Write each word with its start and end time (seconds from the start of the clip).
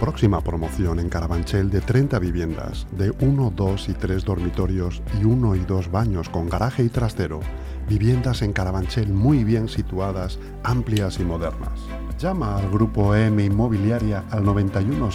Próxima 0.00 0.40
promoción 0.40 0.98
en 0.98 1.08
Carabanchel 1.08 1.70
de 1.70 1.80
30 1.80 2.18
viviendas, 2.18 2.86
de 2.92 3.10
1, 3.20 3.52
2 3.54 3.88
y 3.88 3.92
3 3.92 4.24
dormitorios 4.24 5.02
y 5.20 5.24
1 5.24 5.54
y 5.56 5.60
2 5.60 5.90
baños 5.90 6.28
con 6.28 6.48
garaje 6.48 6.82
y 6.82 6.88
trastero. 6.88 7.40
Viviendas 7.88 8.42
en 8.42 8.52
Carabanchel 8.52 9.12
muy 9.12 9.44
bien 9.44 9.68
situadas, 9.68 10.38
amplias 10.62 11.20
y 11.20 11.24
modernas. 11.24 11.80
Llama 12.18 12.56
al 12.56 12.70
grupo 12.70 13.14
M 13.14 13.44
Inmobiliaria 13.44 14.24
al 14.30 14.44
91 14.44 15.10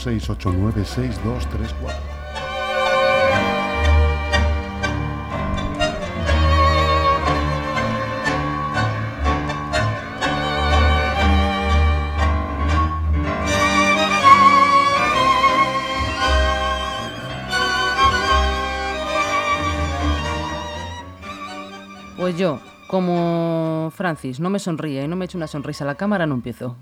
como 22.90 23.92
Francis, 23.96 24.40
no 24.40 24.50
me 24.50 24.58
sonríe 24.60 25.04
y 25.04 25.08
no 25.08 25.16
me 25.16 25.26
echo 25.26 25.38
una 25.38 25.46
sonrisa 25.48 25.84
a 25.84 25.88
la 25.88 25.96
cámara, 25.96 26.26
no 26.26 26.34
empiezo. 26.36 26.76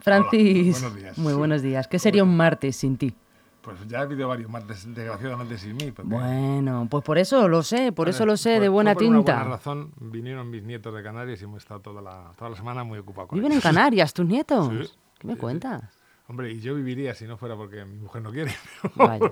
Francis, 0.00 0.80
buenos 0.80 0.96
días. 0.98 1.18
muy 1.18 1.34
buenos 1.34 1.62
días. 1.62 1.86
¿Qué 1.86 1.98
sería 1.98 2.24
un 2.24 2.34
martes 2.36 2.76
sin 2.76 2.96
ti? 2.96 3.14
Pues 3.60 3.76
ya 3.86 3.98
ha 3.98 4.02
habido 4.02 4.26
varios 4.28 4.50
martes, 4.50 4.84
desgraciadamente 4.94 5.56
sin 5.58 5.76
mí. 5.76 5.90
porque- 5.92 6.08
Bueno, 6.14 6.86
pues 6.90 7.04
por 7.04 7.18
eso 7.18 7.46
lo 7.48 7.62
sé, 7.62 7.92
por 7.92 8.08
eso 8.08 8.24
lo 8.26 8.36
sé, 8.38 8.58
de 8.60 8.68
buena 8.68 8.92
fue 8.94 9.04
por 9.04 9.10
una 9.10 9.18
tinta. 9.18 9.34
buena 9.36 9.50
razón 9.56 9.92
vinieron 10.00 10.50
mis 10.50 10.62
nietos 10.62 10.94
de 10.94 11.02
Canarias 11.02 11.40
y 11.40 11.44
hemos 11.44 11.62
estado 11.62 11.80
toda 11.80 12.00
la, 12.02 12.32
toda 12.38 12.50
la 12.50 12.56
semana 12.56 12.82
muy 12.84 12.98
ocupados 12.98 13.28
con 13.30 13.38
¿Viven 13.38 13.52
en. 13.52 13.60
Canarias 13.60 14.12
tus 14.14 14.26
nietos? 14.26 14.68
Sí, 14.88 14.92
¿Qué 15.18 15.26
me 15.26 15.36
cuentas? 15.36 15.82
Hombre, 16.26 16.52
y 16.52 16.60
yo 16.60 16.74
viviría 16.74 17.14
si 17.14 17.26
no 17.26 17.36
fuera 17.36 17.54
porque 17.54 17.84
mi 17.84 17.98
mujer 17.98 18.22
no 18.22 18.30
quiere. 18.32 18.50
Vaya, 18.96 19.30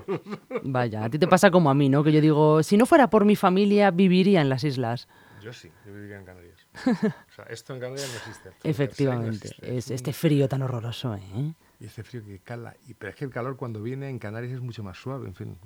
vaya, 0.63 1.03
a 1.05 1.09
ti 1.09 1.17
te 1.17 1.27
pasa 1.27 1.49
como 1.49 1.69
a 1.71 1.73
mí, 1.73 1.89
¿no? 1.89 2.03
Que 2.03 2.11
yo 2.11 2.21
digo, 2.21 2.61
si 2.63 2.77
no 2.77 2.85
fuera 2.85 3.09
por 3.09 3.25
mi 3.25 3.35
familia, 3.35 3.89
viviría 3.91 4.41
en 4.41 4.49
las 4.49 4.63
islas. 4.63 5.07
Yo 5.43 5.51
sí, 5.53 5.69
yo 5.85 5.93
viviría 5.93 6.17
en 6.17 6.25
Canarias. 6.25 6.57
O 6.85 7.35
sea, 7.35 7.45
esto 7.49 7.73
en 7.73 7.79
Canarias 7.81 8.09
no 8.09 8.17
existe. 8.17 8.49
No 8.49 8.55
Efectivamente, 8.69 9.47
existe. 9.47 9.77
es 9.77 9.91
este 9.91 10.13
frío 10.13 10.47
tan 10.47 10.61
horroroso, 10.61 11.15
¿eh? 11.15 11.53
Y 11.79 11.85
este 11.85 12.03
frío 12.03 12.23
que 12.23 12.39
cala. 12.39 12.75
Y, 12.87 12.93
pero 12.93 13.09
es 13.09 13.15
que 13.15 13.25
el 13.25 13.31
calor 13.31 13.57
cuando 13.57 13.81
viene 13.81 14.09
en 14.09 14.19
Canarias 14.19 14.53
es 14.53 14.61
mucho 14.61 14.83
más 14.83 14.97
suave. 14.97 15.27
En 15.27 15.35
fin, 15.35 15.57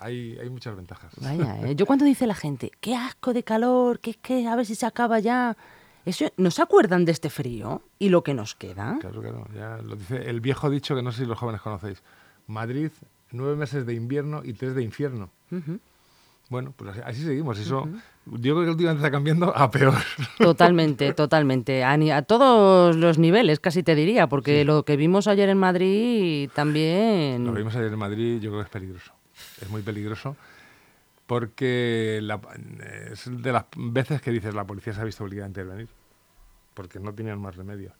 hay, 0.00 0.36
hay 0.38 0.50
muchas 0.50 0.74
ventajas. 0.74 1.14
Vaya, 1.20 1.60
¿eh? 1.62 1.74
Yo 1.76 1.86
cuando 1.86 2.04
dice 2.04 2.26
la 2.26 2.34
gente, 2.34 2.72
qué 2.80 2.96
asco 2.96 3.32
de 3.32 3.44
calor, 3.44 4.00
que 4.00 4.10
es 4.10 4.16
que 4.16 4.46
a 4.48 4.56
ver 4.56 4.66
si 4.66 4.74
se 4.74 4.86
acaba 4.86 5.20
ya. 5.20 5.56
Eso, 6.04 6.32
¿No 6.38 6.50
se 6.50 6.62
acuerdan 6.62 7.04
de 7.04 7.12
este 7.12 7.28
frío 7.30 7.82
y 7.98 8.08
lo 8.08 8.24
que 8.24 8.32
nos 8.34 8.54
queda? 8.54 8.96
Claro, 9.00 9.20
claro. 9.20 9.46
Ya 9.54 9.76
lo 9.76 9.96
dice 9.96 10.28
el 10.30 10.40
viejo 10.40 10.70
dicho 10.70 10.96
que 10.96 11.02
no 11.02 11.12
sé 11.12 11.22
si 11.22 11.26
los 11.26 11.38
jóvenes 11.38 11.60
conocéis. 11.60 12.02
Madrid, 12.46 12.90
nueve 13.32 13.54
meses 13.54 13.84
de 13.86 13.94
invierno 13.94 14.40
y 14.42 14.54
tres 14.54 14.74
de 14.74 14.82
infierno. 14.82 15.30
Ujú. 15.52 15.78
Bueno, 16.50 16.74
pues 16.76 16.90
así, 16.90 17.00
así 17.04 17.22
seguimos. 17.22 17.58
Eso, 17.60 17.88
yo 18.26 18.54
creo 18.54 18.64
que 18.64 18.70
últimamente 18.70 18.98
está 19.06 19.10
cambiando 19.10 19.56
a 19.56 19.70
peor. 19.70 19.94
Totalmente, 20.36 21.12
totalmente. 21.14 21.84
A, 21.84 22.22
todos 22.22 22.96
los 22.96 23.18
niveles, 23.18 23.60
casi 23.60 23.82
te 23.84 23.94
diría, 23.94 24.26
porque 24.26 24.64
lo 24.64 24.82
que 24.84 24.96
vimos 24.96 25.28
ayer 25.28 25.48
en 25.48 25.58
Madrid 25.58 26.50
también... 26.52 27.44
Lo 27.46 27.52
vimos 27.52 27.74
ayer 27.76 27.92
en 27.92 27.98
Madrid, 27.98 28.40
yo 28.40 28.50
creo 28.50 28.62
que 28.62 28.66
es 28.66 28.70
peligroso. 28.70 29.12
Es 29.62 29.70
muy 29.70 29.82
peligroso 29.82 30.36
porque 31.26 32.18
la- 32.20 32.40
es 33.12 33.30
de 33.30 33.52
las 33.52 33.66
veces 33.76 34.20
que 34.20 34.32
dices 34.32 34.52
la 34.52 34.66
policía 34.66 34.92
se 34.92 35.00
ha 35.00 35.04
visto 35.04 35.22
obligada 35.22 35.46
a 35.46 35.48
intervenir, 35.50 35.88
porque 36.74 36.98
no 36.98 37.14
tenían 37.14 37.40
más 37.40 37.54
remedio. 37.54 37.92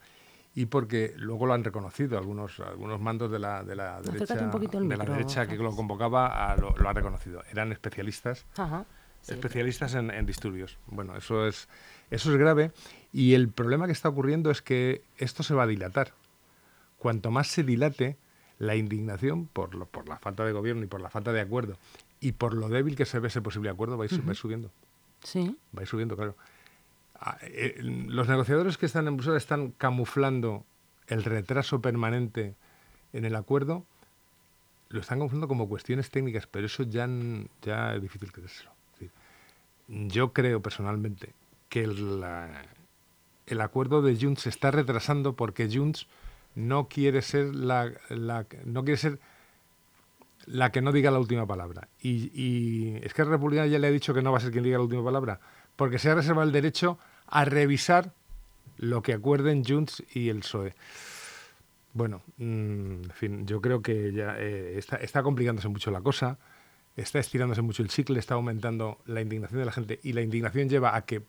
Y 0.54 0.66
porque 0.66 1.14
luego 1.16 1.46
lo 1.46 1.54
han 1.54 1.62
reconocido, 1.62 2.18
algunos, 2.18 2.58
algunos 2.60 3.00
mandos 3.00 3.30
de 3.30 3.38
la, 3.38 3.62
de 3.62 3.76
la 3.76 4.00
derecha, 4.02 4.34
de 4.34 4.40
la 4.40 4.58
micro, 4.58 5.12
derecha 5.14 5.46
que 5.46 5.56
lo 5.56 5.74
convocaba 5.76 6.50
a- 6.52 6.56
lo, 6.56 6.76
lo 6.76 6.88
han 6.88 6.94
reconocido. 6.96 7.42
Eran 7.52 7.70
especialistas 7.70 8.46
Ajá. 8.56 8.84
sí. 9.22 9.32
especialistas 9.32 9.94
en, 9.94 10.10
en 10.10 10.26
disturbios. 10.26 10.76
Bueno, 10.88 11.16
eso 11.16 11.46
es, 11.46 11.68
eso 12.10 12.33
es 12.33 12.36
grave 12.36 12.72
y 13.12 13.34
el 13.34 13.48
problema 13.48 13.86
que 13.86 13.92
está 13.92 14.08
ocurriendo 14.08 14.50
es 14.50 14.60
que 14.60 15.02
esto 15.18 15.44
se 15.44 15.55
va 15.55 15.62
a 15.62 15.66
dilatar. 15.68 16.14
Cuanto 16.98 17.30
más 17.30 17.46
se 17.46 17.62
dilate, 17.62 18.16
la 18.58 18.74
indignación 18.77 19.46
por, 19.46 19.74
lo- 19.77 19.86
por 19.86 20.08
la 20.08 20.18
falta 20.18 20.44
de 20.44 20.52
gobierno 20.52 20.83
y 20.83 20.86
por 20.86 21.00
la 21.00 21.10
falta 21.10 21.33
de 21.33 21.40
acuerdo 21.40 21.77
y 22.20 22.33
por 22.33 22.55
lo 22.55 22.68
débil 22.68 22.96
que 22.96 23.06
se 23.06 23.18
ve 23.20 23.28
ese 23.28 23.40
posible 23.40 23.70
acuerdo, 23.70 23.96
va 23.96 24.02
a 24.05 24.06
ir, 24.06 24.10
su- 24.10 24.20
va 24.22 24.28
a 24.28 24.33
ir 24.33 24.36
subiendo. 24.36 24.70
Sí. 25.22 25.56
Va 25.74 25.80
a 25.80 25.83
ir 25.83 25.89
subiendo, 25.89 26.16
claro. 26.16 26.34
Ah, 27.20 27.36
eh, 27.42 27.77
los 27.83 28.29
negociadores 28.29 28.79
que 28.79 28.86
están 28.86 29.07
en 29.07 29.17
Bruselas 29.17 29.42
están 29.42 29.73
camuflando 29.73 30.64
el 31.07 31.23
retraso 31.23 31.81
permanente 31.83 32.55
en 33.13 33.25
el 33.27 33.36
acuerdo, 33.36 33.85
lo 34.89 35.01
están 35.01 35.19
camuflando 35.19 35.47
como 35.47 35.69
cuestiones 35.69 36.11
técnicas, 36.11 36.47
pero 36.47 36.67
eso 36.67 36.83
ya, 36.85 37.07
ya 37.63 37.95
es 37.95 38.03
difícil 38.03 38.33
creérselo. 38.33 38.70
Yo 39.89 40.33
creo 40.33 40.63
personalmente 40.63 41.35
que 41.69 41.83
el, 41.83 42.25
el 43.47 43.61
acuerdo 43.61 44.02
de 44.02 44.17
Junts 44.17 44.42
se 44.42 44.48
está 44.48 44.70
retrasando 44.70 45.35
porque 45.35 45.69
Junts 45.70 46.07
no 46.55 46.89
quiere 46.89 47.23
ser 47.23 47.55
la, 47.55 47.92
la- 48.08 48.47
no 48.64 48.85
quiere 48.85 48.97
ser 48.98 49.19
la 50.47 50.70
que 50.73 50.81
no 50.81 50.92
diga 50.92 51.11
la 51.11 51.19
última 51.19 51.47
palabra. 51.47 51.89
Y, 52.01 52.31
y 52.35 52.97
es 53.02 53.13
que 53.14 53.23
el 53.23 53.29
republicano 53.29 53.67
ya 53.67 53.79
le 53.79 53.89
ha 53.89 53.91
dicho 53.91 54.14
que 54.14 54.23
no 54.23 54.33
va 54.33 54.39
a 54.39 54.41
ser 54.41 54.52
quien 54.52 54.64
diga 54.64 54.79
la 54.79 54.85
última 54.85 55.05
palabra, 55.05 55.41
porque 55.77 55.98
se 55.98 56.08
ha 56.11 56.14
reservado 56.14 56.47
el 56.47 56.52
derecho 56.52 56.98
a 57.30 57.45
revisar 57.45 58.13
lo 58.79 59.02
que 59.02 59.13
acuerden 59.13 59.64
Junts 59.64 60.02
y 60.14 60.29
el 60.29 60.41
PSOE. 60.41 60.74
Bueno, 61.92 62.23
mm, 62.39 63.05
en 63.05 63.11
fin, 63.13 63.46
yo 63.46 63.61
creo 63.61 63.83
que 63.83 64.13
ya 64.13 64.36
eh, 64.39 64.79
está, 64.79 65.23
complicándose 65.23 65.69
mucho 65.69 65.90
la 65.90 66.01
cosa, 66.01 66.39
está 66.96 67.19
estirándose 67.19 67.63
mucho 67.63 67.83
el 67.83 67.89
chicle, 67.89 68.19
está 68.19 68.35
aumentando 68.35 68.98
la 69.07 69.20
indignación 69.20 69.61
de 69.61 69.67
la 69.67 69.73
gente 69.73 70.01
y 70.02 70.13
la 70.13 70.23
indignación 70.23 70.69
lleva 70.69 70.96
a 70.96 71.05
que 71.05 71.23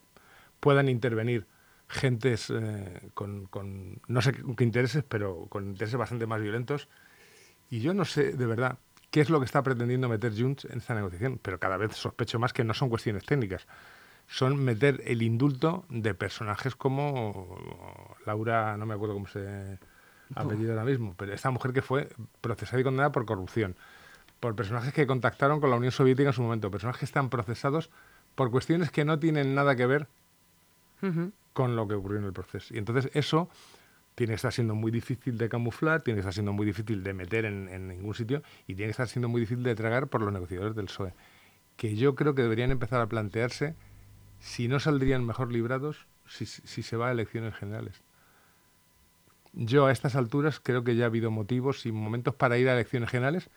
puedan 0.59 0.87
intervenir 0.89 1.47
gentes 1.87 2.49
eh, 2.51 3.09
con, 3.13 3.47
con 3.47 3.99
no 4.07 4.21
sé 4.21 4.33
qué 4.55 4.63
intereses, 4.63 5.03
pero 5.07 5.47
con 5.49 5.67
intereses 5.69 5.97
bastante 5.97 6.27
más 6.27 6.41
violentos. 6.41 6.87
Y 7.69 7.79
yo 7.79 7.93
no 7.93 8.05
sé, 8.05 8.33
de 8.33 8.45
verdad, 8.45 8.77
qué 9.09 9.21
es 9.21 9.29
lo 9.29 9.39
que 9.39 9.45
está 9.45 9.63
pretendiendo 9.63 10.07
meter 10.07 10.33
Junts 10.37 10.65
en 10.65 10.77
esta 10.77 10.93
negociación, 10.93 11.39
pero 11.41 11.59
cada 11.59 11.77
vez 11.77 11.95
sospecho 11.95 12.39
más 12.39 12.53
que 12.53 12.63
no 12.63 12.73
son 12.73 12.89
cuestiones 12.89 13.25
técnicas. 13.25 13.67
Son 14.31 14.63
meter 14.63 15.03
el 15.05 15.21
indulto 15.21 15.83
de 15.89 16.13
personajes 16.13 16.73
como 16.73 18.15
Laura, 18.25 18.77
no 18.77 18.85
me 18.85 18.93
acuerdo 18.93 19.13
cómo 19.13 19.27
se 19.27 19.77
apellido 20.35 20.71
ahora 20.71 20.85
mismo, 20.85 21.13
pero 21.17 21.33
esta 21.33 21.51
mujer 21.51 21.73
que 21.73 21.81
fue 21.81 22.07
procesada 22.39 22.79
y 22.79 22.83
condenada 22.85 23.11
por 23.11 23.25
corrupción, 23.25 23.75
por 24.39 24.55
personajes 24.55 24.93
que 24.93 25.05
contactaron 25.05 25.59
con 25.59 25.69
la 25.69 25.75
Unión 25.75 25.91
Soviética 25.91 26.29
en 26.29 26.33
su 26.33 26.41
momento, 26.43 26.71
personajes 26.71 26.99
que 26.99 27.05
están 27.05 27.29
procesados 27.29 27.89
por 28.35 28.51
cuestiones 28.51 28.89
que 28.89 29.03
no 29.03 29.19
tienen 29.19 29.53
nada 29.53 29.75
que 29.75 29.85
ver 29.85 30.07
con 31.51 31.75
lo 31.75 31.85
que 31.89 31.95
ocurrió 31.95 32.19
en 32.19 32.25
el 32.25 32.31
proceso. 32.31 32.73
Y 32.73 32.77
entonces 32.77 33.11
eso 33.13 33.49
tiene 34.15 34.31
que 34.31 34.35
estar 34.35 34.53
siendo 34.53 34.75
muy 34.75 34.91
difícil 34.91 35.37
de 35.37 35.49
camuflar, 35.49 36.03
tiene 36.03 36.15
que 36.15 36.21
estar 36.21 36.33
siendo 36.33 36.53
muy 36.53 36.65
difícil 36.65 37.03
de 37.03 37.13
meter 37.13 37.43
en, 37.43 37.67
en 37.67 37.89
ningún 37.89 38.15
sitio 38.15 38.43
y 38.65 38.75
tiene 38.75 38.85
que 38.85 38.91
estar 38.91 39.09
siendo 39.09 39.27
muy 39.27 39.41
difícil 39.41 39.65
de 39.65 39.75
tragar 39.75 40.07
por 40.07 40.21
los 40.21 40.31
negociadores 40.31 40.73
del 40.73 40.85
PSOE, 40.85 41.13
que 41.75 41.97
yo 41.97 42.15
creo 42.15 42.33
que 42.33 42.43
deberían 42.43 42.71
empezar 42.71 43.01
a 43.01 43.07
plantearse 43.07 43.75
si 44.41 44.67
no 44.67 44.79
saldrían 44.79 45.25
mejor 45.25 45.51
librados 45.51 46.05
si, 46.27 46.45
si 46.45 46.83
se 46.83 46.97
va 46.97 47.07
a 47.07 47.11
elecciones 47.11 47.55
generales. 47.55 48.01
Yo 49.53 49.85
a 49.85 49.91
estas 49.91 50.15
alturas 50.15 50.59
creo 50.61 50.83
que 50.83 50.95
ya 50.95 51.05
ha 51.05 51.07
habido 51.07 51.29
motivos 51.31 51.85
y 51.85 51.91
momentos 51.91 52.35
para 52.35 52.57
ir 52.57 52.67
a 52.69 52.73
elecciones 52.73 53.09
generales 53.09 53.49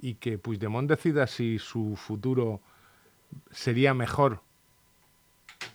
y 0.00 0.14
que 0.14 0.38
Puigdemont 0.38 0.88
decida 0.88 1.26
si 1.26 1.58
su 1.58 1.96
futuro 1.96 2.60
sería 3.50 3.94
mejor 3.94 4.40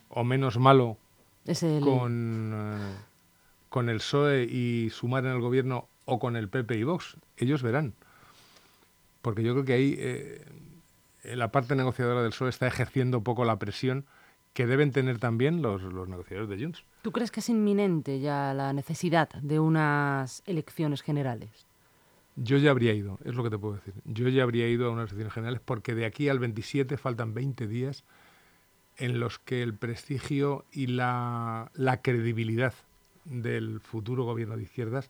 o 0.09 0.23
menos 0.23 0.57
malo 0.57 0.97
el... 1.45 1.81
con, 1.81 2.51
eh, 2.53 2.95
con 3.69 3.89
el 3.89 3.97
PSOE 3.97 4.43
y 4.43 4.89
sumar 4.89 5.25
en 5.25 5.31
el 5.31 5.41
gobierno 5.41 5.87
o 6.05 6.19
con 6.19 6.35
el 6.35 6.49
PP 6.49 6.77
y 6.77 6.83
Vox. 6.83 7.17
Ellos 7.37 7.63
verán. 7.63 7.93
Porque 9.21 9.43
yo 9.43 9.53
creo 9.53 9.65
que 9.65 9.73
ahí 9.73 9.95
eh, 9.97 10.45
la 11.23 11.51
parte 11.51 11.75
negociadora 11.75 12.21
del 12.21 12.31
PSOE 12.31 12.49
está 12.49 12.67
ejerciendo 12.67 13.19
un 13.19 13.23
poco 13.23 13.45
la 13.45 13.57
presión 13.57 14.05
que 14.53 14.67
deben 14.67 14.91
tener 14.91 15.19
también 15.19 15.61
los, 15.61 15.81
los 15.81 16.07
negociadores 16.07 16.49
de 16.49 16.63
Junts. 16.63 16.83
¿Tú 17.01 17.11
crees 17.11 17.31
que 17.31 17.39
es 17.39 17.49
inminente 17.49 18.19
ya 18.19 18.53
la 18.53 18.71
necesidad 18.73 19.29
de 19.29 19.59
unas 19.59 20.43
elecciones 20.45 21.01
generales? 21.01 21.65
Yo 22.35 22.57
ya 22.57 22.71
habría 22.71 22.93
ido, 22.93 23.19
es 23.25 23.35
lo 23.35 23.43
que 23.43 23.49
te 23.49 23.57
puedo 23.57 23.75
decir. 23.75 23.93
Yo 24.05 24.27
ya 24.29 24.43
habría 24.43 24.67
ido 24.67 24.87
a 24.87 24.91
unas 24.91 25.11
elecciones 25.11 25.33
generales 25.33 25.61
porque 25.63 25.93
de 25.93 26.05
aquí 26.05 26.29
al 26.29 26.39
27 26.39 26.97
faltan 26.97 27.33
20 27.33 27.67
días 27.67 28.03
en 28.97 29.19
los 29.19 29.39
que 29.39 29.63
el 29.63 29.73
prestigio 29.73 30.65
y 30.71 30.87
la, 30.87 31.71
la 31.73 32.01
credibilidad 32.01 32.73
del 33.25 33.79
futuro 33.81 34.23
gobierno 34.23 34.57
de 34.57 34.63
izquierdas 34.63 35.09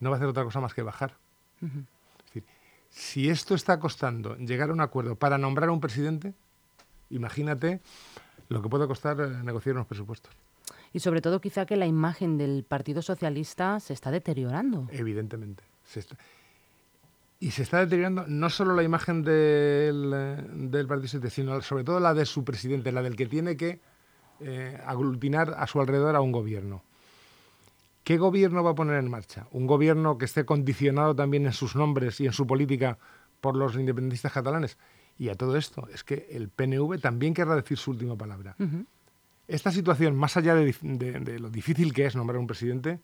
no 0.00 0.10
va 0.10 0.16
a 0.16 0.18
hacer 0.18 0.28
otra 0.28 0.44
cosa 0.44 0.60
más 0.60 0.74
que 0.74 0.82
bajar. 0.82 1.16
Es 1.62 2.24
decir, 2.26 2.44
si 2.90 3.28
esto 3.28 3.54
está 3.54 3.78
costando 3.78 4.36
llegar 4.36 4.70
a 4.70 4.72
un 4.72 4.80
acuerdo 4.80 5.16
para 5.16 5.38
nombrar 5.38 5.70
a 5.70 5.72
un 5.72 5.80
presidente, 5.80 6.34
imagínate 7.10 7.80
lo 8.48 8.62
que 8.62 8.68
puede 8.68 8.86
costar 8.86 9.20
eh, 9.20 9.28
negociar 9.42 9.74
unos 9.76 9.86
presupuestos. 9.86 10.32
Y 10.92 11.00
sobre 11.00 11.20
todo 11.20 11.40
quizá 11.40 11.66
que 11.66 11.76
la 11.76 11.86
imagen 11.86 12.38
del 12.38 12.64
Partido 12.64 13.02
Socialista 13.02 13.80
se 13.80 13.92
está 13.92 14.10
deteriorando. 14.10 14.86
Evidentemente. 14.92 15.62
Se 15.84 16.00
está- 16.00 16.16
Y 17.40 17.50
se 17.50 17.62
está 17.62 17.80
deteriorando 17.80 18.24
no 18.28 18.48
solo 18.48 18.74
la 18.74 18.82
imagen 18.84 19.22
del, 19.22 20.12
eh, 20.14 20.42
del 20.52 20.86
Partido 20.86 21.08
Socialista, 21.08 21.34
sino 21.34 21.60
sobre 21.62 21.84
todo 21.84 22.00
la 22.00 22.14
de 22.14 22.24
su 22.26 22.44
presidente, 22.44 22.92
la 22.92 23.02
del 23.02 23.16
que 23.16 23.26
tiene 23.26 23.56
que 23.56 23.80
eh, 24.40 24.80
aglutinar 24.86 25.54
a 25.56 25.66
su 25.66 25.80
alrededor 25.80 26.16
a 26.16 26.20
un 26.20 26.32
gobierno. 26.32 26.82
¿Qué 28.02 28.18
gobierno 28.18 28.62
va 28.62 28.72
a 28.72 28.74
poner 28.74 28.96
en 28.96 29.08
marcha? 29.10 29.46
¿Un 29.52 29.66
gobierno 29.66 30.18
que 30.18 30.24
esté 30.26 30.44
condicionado 30.44 31.14
también 31.14 31.46
en 31.46 31.52
sus 31.52 31.74
nombres 31.74 32.20
y 32.20 32.26
en 32.26 32.32
su 32.32 32.46
política 32.46 32.98
por 33.40 33.56
los 33.56 33.74
independentistas 33.76 34.32
catalanes? 34.32 34.76
Y 35.18 35.28
a 35.28 35.34
todo 35.36 35.56
esto, 35.56 35.88
es 35.92 36.02
que 36.04 36.26
el 36.32 36.48
PNV 36.48 36.98
también 37.00 37.34
querrá 37.34 37.54
decir 37.56 37.78
su 37.78 37.92
última 37.92 38.16
palabra. 38.16 38.56
Esta 39.46 39.70
situación, 39.70 40.16
más 40.16 40.36
allá 40.36 40.54
de, 40.54 40.74
de- 40.82 41.20
de 41.20 41.38
lo 41.38 41.50
difícil 41.50 41.92
que 41.92 42.06
es 42.06 42.16
nombrar 42.16 42.38
un 42.38 42.46
presidente, 42.46 42.98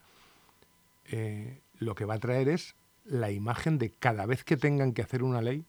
eh, 1.05 1.61
lo 1.79 1.95
que 1.95 2.05
va 2.05 2.15
a 2.15 2.19
traer 2.19 2.49
es 2.49 2.75
la 3.05 3.31
imagen 3.31 3.77
de 3.77 3.91
cada 3.91 4.25
vez 4.25 4.43
que 4.43 4.57
tengan 4.57 4.93
que 4.93 5.01
hacer 5.01 5.23
una 5.23 5.41
ley, 5.41 5.65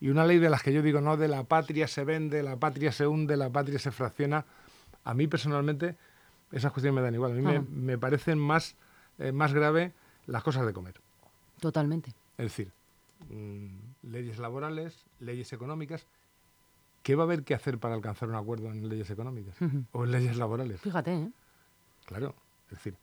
y 0.00 0.08
una 0.10 0.24
ley 0.26 0.38
de 0.38 0.50
las 0.50 0.62
que 0.62 0.72
yo 0.72 0.82
digo, 0.82 1.00
no, 1.00 1.16
de 1.16 1.28
la 1.28 1.44
patria 1.44 1.88
se 1.88 2.04
vende, 2.04 2.42
la 2.42 2.56
patria 2.56 2.92
se 2.92 3.06
hunde, 3.06 3.36
la 3.36 3.48
patria 3.50 3.78
se 3.78 3.90
fracciona. 3.90 4.44
A 5.04 5.14
mí 5.14 5.26
personalmente 5.26 5.96
esas 6.52 6.70
cuestiones 6.72 6.94
me 6.96 7.00
dan 7.02 7.14
igual. 7.14 7.32
A 7.32 7.34
mí 7.34 7.66
me 7.70 7.96
parecen 7.96 8.38
más, 8.38 8.76
eh, 9.18 9.32
más 9.32 9.54
grave 9.54 9.92
las 10.26 10.42
cosas 10.42 10.66
de 10.66 10.72
comer. 10.74 11.00
Totalmente. 11.60 12.10
Es 12.36 12.44
decir, 12.44 12.72
mm, 13.30 13.68
leyes 14.06 14.38
laborales, 14.38 15.04
leyes 15.20 15.52
económicas. 15.52 16.06
¿Qué 17.02 17.14
va 17.14 17.22
a 17.22 17.26
haber 17.26 17.44
que 17.44 17.54
hacer 17.54 17.78
para 17.78 17.94
alcanzar 17.94 18.28
un 18.28 18.34
acuerdo 18.34 18.70
en 18.70 18.88
leyes 18.88 19.10
económicas 19.10 19.54
o 19.92 20.04
en 20.04 20.10
leyes 20.10 20.36
laborales? 20.36 20.80
Fíjate, 20.80 21.14
¿eh? 21.14 21.30
Claro, 22.06 22.34
es 22.66 22.78
decir, 22.78 22.96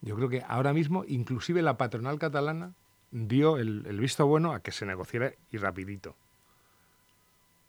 yo 0.00 0.14
creo 0.16 0.28
que 0.28 0.42
ahora 0.46 0.72
mismo 0.72 1.04
inclusive 1.06 1.60
la 1.62 1.76
patronal 1.76 2.18
catalana 2.18 2.72
dio 3.10 3.58
el, 3.58 3.84
el 3.86 4.00
visto 4.00 4.26
bueno 4.26 4.52
a 4.52 4.60
que 4.60 4.72
se 4.72 4.86
negociara 4.86 5.32
y 5.50 5.58
rapidito. 5.58 6.16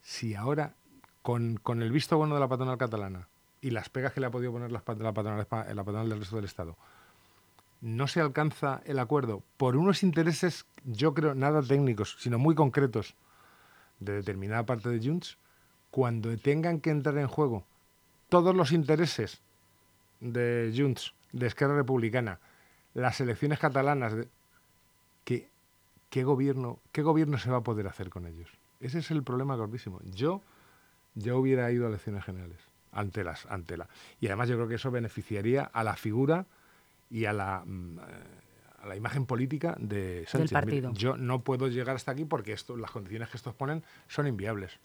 Si 0.01 0.35
ahora, 0.35 0.73
con, 1.21 1.57
con 1.57 1.81
el 1.81 1.91
visto 1.91 2.17
bueno 2.17 2.35
de 2.35 2.39
la 2.39 2.47
patronal 2.47 2.77
catalana 2.77 3.27
y 3.61 3.71
las 3.71 3.89
pegas 3.89 4.13
que 4.13 4.21
le 4.21 4.27
ha 4.27 4.31
podido 4.31 4.51
poner 4.53 4.71
las 4.71 4.83
pat- 4.83 4.99
la 5.01 5.13
patronal, 5.13 5.45
la 5.49 5.83
patronal 5.83 6.09
del 6.09 6.19
resto 6.19 6.37
del 6.37 6.45
Estado, 6.45 6.77
no 7.81 8.07
se 8.07 8.21
alcanza 8.21 8.81
el 8.85 8.99
acuerdo 8.99 9.43
por 9.57 9.75
unos 9.77 10.03
intereses, 10.03 10.65
yo 10.83 11.13
creo, 11.13 11.35
nada 11.35 11.61
técnicos, 11.61 12.17
sino 12.19 12.39
muy 12.39 12.55
concretos 12.55 13.15
de 13.99 14.13
determinada 14.13 14.65
parte 14.65 14.89
de 14.89 15.05
Junts, 15.05 15.37
cuando 15.91 16.35
tengan 16.37 16.79
que 16.79 16.89
entrar 16.89 17.17
en 17.17 17.27
juego 17.27 17.65
todos 18.29 18.55
los 18.55 18.71
intereses 18.71 19.41
de 20.19 20.73
Junts, 20.75 21.13
de 21.31 21.47
Esquerra 21.47 21.75
Republicana, 21.75 22.39
las 22.93 23.19
elecciones 23.21 23.59
catalanas, 23.59 24.15
de- 24.15 24.27
¿qué, 25.23 25.49
qué, 26.09 26.23
gobierno, 26.23 26.79
¿qué 26.91 27.01
gobierno 27.01 27.37
se 27.37 27.51
va 27.51 27.57
a 27.57 27.63
poder 27.63 27.87
hacer 27.87 28.09
con 28.09 28.25
ellos? 28.25 28.49
Ese 28.79 28.99
es 28.99 29.11
el 29.11 29.23
problema 29.23 29.55
gordísimo. 29.55 29.99
Yo 30.03 30.41
ya 31.15 31.35
hubiera 31.35 31.71
ido 31.71 31.85
a 31.85 31.89
elecciones 31.89 32.23
generales 32.23 32.59
ante 32.91 33.23
las 33.23 33.45
ante 33.47 33.77
la 33.77 33.87
y 34.19 34.27
además 34.27 34.49
yo 34.49 34.55
creo 34.55 34.67
que 34.67 34.75
eso 34.75 34.91
beneficiaría 34.91 35.63
a 35.63 35.83
la 35.83 35.95
figura 35.95 36.45
y 37.09 37.25
a 37.25 37.33
la 37.33 37.63
mm, 37.65 37.99
eh, 37.99 38.03
a 38.83 38.87
la 38.87 38.95
imagen 38.95 39.25
política 39.25 39.75
de 39.79 40.23
Sánchez. 40.27 40.51
Mire, 40.51 40.53
partido. 40.53 40.93
yo 40.93 41.17
no 41.17 41.41
puedo 41.41 41.67
llegar 41.67 41.95
hasta 41.95 42.11
aquí 42.11 42.25
porque 42.25 42.53
esto, 42.53 42.77
las 42.77 42.91
condiciones 42.91 43.29
que 43.29 43.37
estos 43.37 43.53
ponen 43.55 43.83
son 44.07 44.27
inviables. 44.27 44.79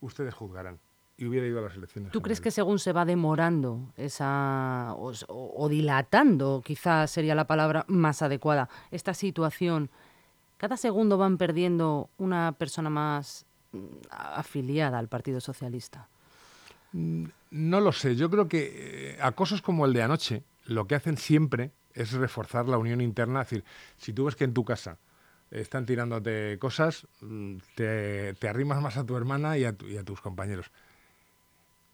Ustedes 0.00 0.32
juzgarán. 0.34 0.78
Y 1.16 1.24
hubiera 1.26 1.44
ido 1.48 1.58
a 1.58 1.62
las 1.62 1.74
elecciones. 1.74 2.12
¿Tú 2.12 2.22
crees 2.22 2.40
que 2.40 2.52
según 2.52 2.78
se 2.78 2.92
va 2.92 3.04
demorando 3.04 3.92
esa 3.96 4.92
o, 4.94 5.12
o- 5.26 5.68
dilatando, 5.68 6.62
quizás 6.64 7.10
sería 7.10 7.34
la 7.34 7.48
palabra 7.48 7.84
más 7.88 8.22
adecuada, 8.22 8.68
esta 8.92 9.14
situación, 9.14 9.90
cada 10.58 10.76
segundo 10.76 11.18
van 11.18 11.36
perdiendo 11.36 12.08
una 12.18 12.52
persona 12.52 12.88
más 12.88 13.46
mm, 13.72 13.78
afiliada 14.10 14.96
al 15.00 15.08
Partido 15.08 15.40
Socialista? 15.40 16.06
No 16.92 17.80
lo 17.80 17.90
sé. 17.92 18.14
Yo 18.16 18.30
creo 18.30 18.48
que 18.48 19.14
eh, 19.14 19.18
acosos 19.20 19.60
como 19.60 19.86
el 19.86 19.92
de 19.92 20.02
anoche 20.02 20.44
lo 20.68 20.86
que 20.86 20.94
hacen 20.94 21.16
siempre 21.16 21.72
es 21.94 22.12
reforzar 22.12 22.68
la 22.68 22.78
unión 22.78 23.00
interna. 23.00 23.42
Es 23.42 23.50
decir, 23.50 23.64
si 23.96 24.12
tú 24.12 24.24
ves 24.26 24.36
que 24.36 24.44
en 24.44 24.54
tu 24.54 24.64
casa 24.64 24.98
están 25.50 25.84
tirándote 25.86 26.58
cosas, 26.60 27.06
mm, 27.20 27.56
te, 27.74 28.34
te 28.34 28.48
arrimas 28.48 28.80
más 28.80 28.96
a 28.96 29.04
tu 29.04 29.16
hermana 29.16 29.58
y 29.58 29.64
a, 29.64 29.72
tu- 29.72 29.86
y 29.88 29.96
a 29.96 30.04
tus 30.04 30.20
compañeros. 30.20 30.70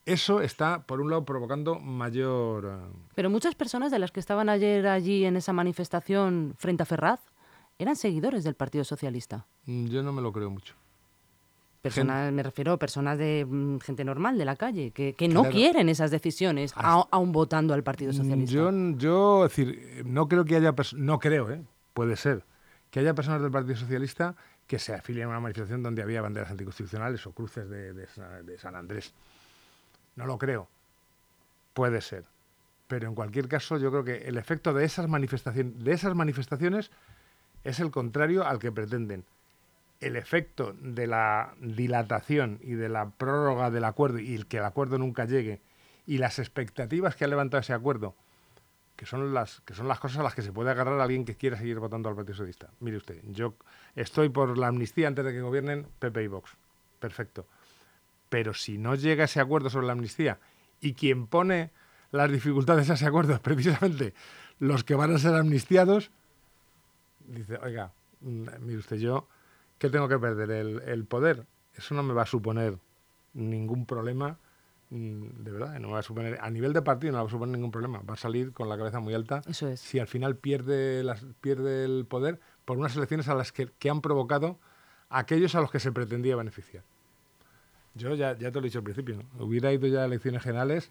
Eso 0.06 0.42
está, 0.42 0.82
por 0.82 1.00
un 1.00 1.08
lado, 1.08 1.24
provocando 1.24 1.78
mayor... 1.78 2.66
eh, 2.66 2.92
Pero 3.14 3.30
muchas 3.30 3.54
personas 3.54 3.90
de 3.90 3.98
las 3.98 4.12
que 4.12 4.20
estaban 4.20 4.50
ayer 4.50 4.86
allí 4.86 5.24
en 5.24 5.36
esa 5.36 5.54
manifestación 5.54 6.54
frente 6.58 6.82
a 6.82 6.86
Ferraz 6.86 7.20
eran 7.78 7.96
seguidores 7.96 8.44
del 8.44 8.54
Partido 8.54 8.84
Socialista. 8.84 9.46
mm, 9.64 9.86
Yo 9.86 10.02
no 10.02 10.12
me 10.12 10.20
lo 10.20 10.30
creo 10.32 10.50
mucho. 10.50 10.74
Personas, 11.84 12.32
me 12.32 12.42
refiero 12.42 12.72
a 12.72 12.78
personas 12.78 13.18
de 13.18 13.46
mm, 13.46 13.78
gente 13.80 14.04
normal 14.04 14.38
de 14.38 14.44
la 14.46 14.56
calle, 14.56 14.90
que, 14.90 15.12
que 15.12 15.28
no 15.28 15.42
Claro. 15.42 15.54
quieren 15.54 15.88
esas 15.90 16.10
decisiones, 16.10 16.72
a- 16.76 17.06
aun 17.10 17.30
votando 17.30 17.74
al 17.74 17.82
Partido 17.82 18.12
Socialista. 18.12 18.54
Yo, 18.54 18.70
yo, 18.96 19.44
es 19.44 19.50
decir, 19.54 20.02
no 20.06 20.26
creo 20.26 20.46
que 20.46 20.56
haya, 20.56 20.74
no 20.96 21.18
creo, 21.18 21.50
¿eh? 21.50 21.62
puede 21.92 22.16
ser, 22.16 22.42
que 22.90 23.00
haya 23.00 23.12
personas 23.14 23.42
del 23.42 23.50
Partido 23.50 23.76
Socialista 23.76 24.34
que 24.66 24.78
se 24.78 24.94
afilien 24.94 25.26
a 25.26 25.28
una 25.28 25.40
manifestación 25.40 25.82
donde 25.82 26.00
había 26.02 26.22
banderas 26.22 26.50
anticonstitucionales 26.50 27.26
o 27.26 27.32
cruces 27.32 27.68
de, 27.68 27.92
de 27.92 28.58
San 28.58 28.74
Andrés. 28.74 29.12
No 30.16 30.24
lo 30.24 30.38
creo. 30.38 30.68
Puede 31.74 32.00
ser. 32.00 32.24
Pero 32.86 33.08
en 33.08 33.14
cualquier 33.14 33.46
caso, 33.46 33.76
yo 33.76 33.90
creo 33.90 34.04
que 34.04 34.26
el 34.26 34.38
efecto 34.38 34.72
de 34.72 34.84
esas, 34.86 35.06
manifestaciones, 35.08 35.84
de 35.84 35.92
esas 35.92 36.14
manifestaciones 36.14 36.90
es 37.62 37.78
el 37.80 37.90
contrario 37.90 38.46
al 38.46 38.58
que 38.58 38.72
pretenden. 38.72 39.24
El 40.04 40.16
efecto 40.16 40.74
de 40.80 41.06
la 41.06 41.54
dilatación 41.60 42.58
y 42.62 42.72
de 42.74 42.88
la 42.88 43.08
prórroga 43.10 43.70
del 43.70 43.84
acuerdo 43.84 44.18
y 44.18 44.34
el 44.34 44.46
que 44.46 44.58
el 44.58 44.64
acuerdo 44.64 44.98
nunca 44.98 45.24
llegue 45.24 45.60
y 46.06 46.18
las 46.18 46.38
expectativas 46.38 47.16
que 47.16 47.24
ha 47.24 47.28
levantado 47.28 47.60
ese 47.60 47.72
acuerdo, 47.72 48.14
que 48.96 49.06
son 49.06 49.32
las 49.32 49.62
que 49.62 49.74
son 49.74 49.88
las 49.88 49.98
cosas 50.00 50.18
a 50.18 50.22
las 50.22 50.34
que 50.34 50.42
se 50.42 50.52
puede 50.52 50.70
agarrar 50.70 51.00
alguien 51.00 51.24
que 51.24 51.36
quiera 51.36 51.56
seguir 51.56 51.78
votando 51.78 52.10
al 52.10 52.16
Partido 52.16 52.34
Socialista. 52.34 52.68
Mire 52.80 52.98
usted, 52.98 53.22
yo 53.30 53.54
estoy 53.96 54.28
por 54.28 54.58
la 54.58 54.68
amnistía 54.68 55.08
antes 55.08 55.24
de 55.24 55.32
que 55.32 55.40
gobiernen 55.40 55.86
PP 55.98 56.22
y 56.22 56.26
Vox. 56.26 56.50
Perfecto. 57.00 57.46
Pero 58.28 58.52
si 58.52 58.76
no 58.76 58.94
llega 58.94 59.24
ese 59.24 59.40
acuerdo 59.40 59.70
sobre 59.70 59.86
la 59.86 59.92
amnistía 59.92 60.38
y 60.80 60.94
quien 60.94 61.26
pone 61.26 61.70
las 62.10 62.30
dificultades 62.30 62.90
a 62.90 62.94
ese 62.94 63.06
acuerdo 63.06 63.34
es 63.34 63.40
precisamente 63.40 64.14
los 64.58 64.84
que 64.84 64.94
van 64.94 65.14
a 65.14 65.18
ser 65.18 65.34
amnistiados, 65.34 66.10
dice, 67.26 67.58
oiga, 67.62 67.92
mm, 68.20 68.48
mire 68.60 68.78
usted, 68.78 68.96
yo, 68.96 69.28
¿qué 69.84 69.90
tengo 69.90 70.08
que 70.08 70.18
perder? 70.18 70.50
¿El, 70.50 70.80
el 70.86 71.04
poder? 71.04 71.44
Eso 71.74 71.94
no 71.94 72.02
me 72.02 72.14
va 72.14 72.22
a 72.22 72.26
suponer 72.26 72.78
ningún 73.34 73.84
problema, 73.84 74.38
mm, 74.88 75.44
de 75.44 75.50
verdad, 75.50 75.78
no 75.78 75.88
me 75.88 75.92
va 75.92 75.98
a 75.98 76.02
suponer, 76.02 76.38
a 76.40 76.48
nivel 76.48 76.72
de 76.72 76.80
partido 76.80 77.12
no 77.12 77.18
va 77.18 77.26
a 77.26 77.30
suponer 77.30 77.54
ningún 77.54 77.70
problema, 77.70 78.00
va 78.00 78.14
a 78.14 78.16
salir 78.16 78.52
con 78.54 78.70
la 78.70 78.78
cabeza 78.78 79.00
muy 79.00 79.12
alta 79.12 79.42
Eso 79.46 79.68
es. 79.68 79.80
si 79.80 79.98
al 79.98 80.06
final 80.06 80.36
pierde, 80.36 81.04
las, 81.04 81.26
pierde 81.42 81.84
el 81.84 82.06
poder 82.06 82.40
por 82.64 82.78
unas 82.78 82.96
elecciones 82.96 83.28
a 83.28 83.34
las 83.34 83.52
que, 83.52 83.68
que 83.78 83.90
han 83.90 84.00
provocado 84.00 84.58
aquellos 85.10 85.54
a 85.54 85.60
los 85.60 85.70
que 85.70 85.80
se 85.80 85.92
pretendía 85.92 86.34
beneficiar. 86.34 86.82
Yo 87.94 88.14
ya, 88.14 88.38
ya 88.38 88.50
te 88.50 88.60
lo 88.60 88.60
he 88.60 88.70
dicho 88.70 88.78
al 88.78 88.84
principio, 88.84 89.18
¿no? 89.18 89.44
hubiera 89.44 89.70
ido 89.70 89.86
ya 89.86 90.00
a 90.00 90.04
elecciones 90.06 90.42
generales 90.42 90.90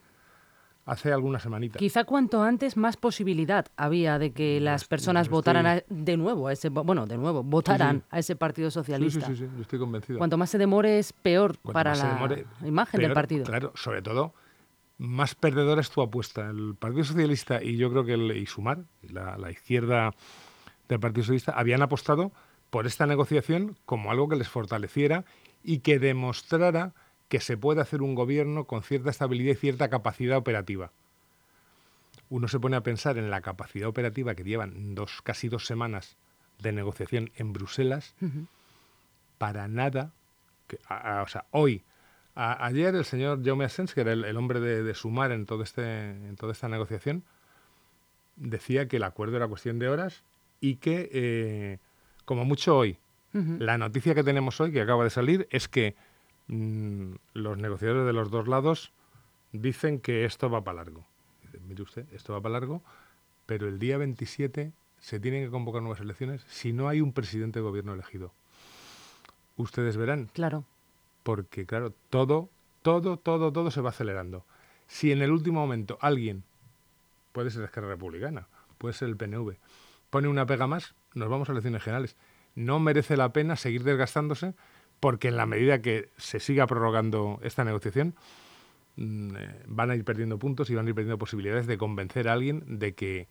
hace 0.85 1.11
algunas 1.13 1.41
semanitas. 1.43 1.79
Quizá 1.79 2.03
cuanto 2.03 2.43
antes 2.43 2.75
más 2.77 2.97
posibilidad 2.97 3.65
había 3.77 4.19
de 4.19 4.31
que 4.33 4.59
las 4.59 4.81
estoy- 4.83 4.89
personas 4.89 5.29
votaran 5.29 5.65
a- 5.65 5.83
de 5.89 6.17
nuevo 6.17 6.47
a 6.47 6.53
ese, 6.53 6.69
bueno, 6.69 7.05
de 7.05 7.17
nuevo, 7.17 7.41
votaran 7.43 7.99
sí. 7.99 8.05
a 8.09 8.19
ese 8.19 8.35
Partido 8.35 8.69
Sí, 8.69 8.73
sí, 8.73 8.79
Socialista. 8.79 9.25
sí, 9.27 9.35
sí, 9.35 9.47
yo 9.55 9.61
estoy 9.61 9.79
convencido. 9.79 10.17
Cuanto 10.19 10.37
más 10.37 10.49
se 10.49 10.57
demore 10.57 10.99
es 10.99 11.13
peor 11.13 11.57
Cuanto 11.59 11.73
para 11.73 11.95
la 11.95 12.13
demore, 12.13 12.45
imagen 12.65 12.99
del 13.01 13.13
partido. 13.13 13.45
Claro, 13.45 13.71
sobre 13.75 14.01
todo, 14.01 14.33
más 14.97 15.35
perdedora 15.35 15.81
es 15.81 15.89
tu 15.89 16.01
apuesta. 16.01 16.49
El 16.49 16.75
Partido 16.77 17.03
Socialista 17.05 17.63
y 17.63 17.77
yo 17.77 17.89
creo 17.89 18.03
que 18.05 18.13
el, 18.13 18.35
y 18.37 18.45
Sumar, 18.45 18.83
la, 19.01 19.37
la 19.37 19.51
izquierda 19.51 20.13
del 20.89 20.99
Partido 20.99 21.23
Socialista, 21.23 21.53
habían 21.53 21.81
apostado 21.81 22.31
por 22.69 22.87
esta 22.87 23.05
negociación 23.05 23.77
como 23.85 24.11
algo 24.11 24.27
que 24.27 24.35
les 24.35 24.49
fortaleciera 24.49 25.23
y 25.63 25.79
que 25.79 25.97
demostrara 25.99 26.93
que 27.33 27.39
se 27.39 27.57
puede 27.57 27.81
hacer 27.81 28.03
un 28.03 28.13
gobierno 28.13 28.65
con 28.65 28.83
cierta 28.83 29.09
estabilidad 29.09 29.53
y 29.53 29.55
cierta 29.55 29.89
capacidad 29.89 30.37
operativa. 30.37 30.91
Uno 32.29 32.47
se 32.47 32.59
pone 32.59 32.75
a 32.77 32.81
pensar 32.83 33.17
en 33.17 33.31
la 33.31 33.41
capacidad 33.41 33.89
operativa 33.89 34.35
que 34.35 34.43
llevan 34.43 34.93
dos, 34.93 35.23
casi 35.23 35.49
dos 35.49 35.65
semanas 35.65 36.15
de 36.59 36.73
negociación 36.73 37.31
en 37.35 37.51
Bruselas, 37.51 38.13
para 39.39 39.67
nada, 39.67 40.11
que, 40.67 40.77
a- 40.87 41.21
a- 41.21 41.23
o 41.23 41.27
sea, 41.27 41.45
hoy, 41.49 41.81
a- 42.35 42.63
ayer 42.67 42.93
el 42.93 43.03
señor 43.03 43.43
Jaume 43.43 43.65
Asens, 43.65 43.95
que 43.95 44.01
era 44.01 44.13
el, 44.13 44.25
el 44.25 44.37
hombre 44.37 44.59
de, 44.59 44.83
de 44.83 44.93
sumar 44.93 45.31
en, 45.31 45.47
todo 45.47 45.63
este, 45.63 46.11
en 46.11 46.35
toda 46.35 46.51
esta 46.51 46.69
negociación, 46.69 47.23
decía 48.35 48.87
que 48.87 48.97
el 48.97 49.03
acuerdo 49.05 49.37
era 49.37 49.47
cuestión 49.47 49.79
de 49.79 49.89
horas 49.89 50.21
y 50.61 50.75
que, 50.75 51.09
eh, 51.11 51.79
como 52.25 52.45
mucho 52.45 52.77
hoy, 52.77 52.99
la 53.57 53.79
noticia 53.79 54.13
que 54.13 54.23
tenemos 54.23 54.61
hoy, 54.61 54.71
que 54.71 54.81
acaba 54.81 55.03
de 55.03 55.09
salir, 55.09 55.47
es 55.49 55.67
que 55.67 55.95
mm, 56.47 57.13
los 57.33 57.57
negociadores 57.57 58.05
de 58.05 58.13
los 58.13 58.31
dos 58.31 58.47
lados 58.47 58.91
dicen 59.51 59.99
que 59.99 60.25
esto 60.25 60.49
va 60.49 60.63
para 60.63 60.77
largo. 60.77 61.05
Mire 61.67 61.83
usted, 61.83 62.05
esto 62.13 62.33
va 62.33 62.41
para 62.41 62.53
largo, 62.53 62.81
pero 63.45 63.67
el 63.67 63.79
día 63.79 63.97
27 63.97 64.73
se 64.99 65.19
tienen 65.19 65.45
que 65.45 65.51
convocar 65.51 65.81
nuevas 65.81 65.99
elecciones 65.99 66.45
si 66.47 66.73
no 66.73 66.87
hay 66.87 67.01
un 67.01 67.13
presidente 67.13 67.59
de 67.59 67.63
gobierno 67.63 67.93
elegido. 67.93 68.33
Ustedes 69.57 69.97
verán. 69.97 70.29
Claro. 70.33 70.65
Porque, 71.23 71.65
claro, 71.65 71.93
todo, 72.09 72.49
todo, 72.81 73.17
todo, 73.17 73.53
todo 73.53 73.71
se 73.71 73.81
va 73.81 73.89
acelerando. 73.89 74.45
Si 74.87 75.11
en 75.11 75.21
el 75.21 75.31
último 75.31 75.61
momento 75.61 75.97
alguien, 76.01 76.43
puede 77.31 77.49
ser 77.49 77.61
la 77.61 77.67
Esquerra 77.67 77.87
Republicana, 77.87 78.47
puede 78.77 78.93
ser 78.93 79.09
el 79.09 79.17
PNV, 79.17 79.55
pone 80.09 80.27
una 80.27 80.45
pega 80.45 80.67
más, 80.67 80.95
nos 81.13 81.29
vamos 81.29 81.49
a 81.49 81.51
elecciones 81.51 81.83
generales. 81.83 82.15
No 82.55 82.79
merece 82.79 83.17
la 83.17 83.33
pena 83.33 83.55
seguir 83.55 83.83
desgastándose 83.83 84.53
porque 85.03 85.27
en 85.27 85.35
la 85.35 85.45
medida 85.45 85.81
que 85.81 86.07
se 86.15 86.39
siga 86.39 86.65
prorrogando 86.65 87.37
esta 87.43 87.65
negociación, 87.65 88.15
mm, 88.95 89.35
eh, 89.35 89.61
van 89.67 89.91
a 89.91 89.97
ir 89.97 90.05
perdiendo 90.05 90.39
puntos 90.39 90.69
y 90.69 90.75
van 90.75 90.85
a 90.85 90.89
ir 90.89 90.95
perdiendo 90.95 91.17
posibilidades 91.17 91.67
de 91.67 91.77
convencer 91.77 92.29
a 92.29 92.31
alguien 92.31 92.63
de 92.79 92.95
que, 92.95 93.27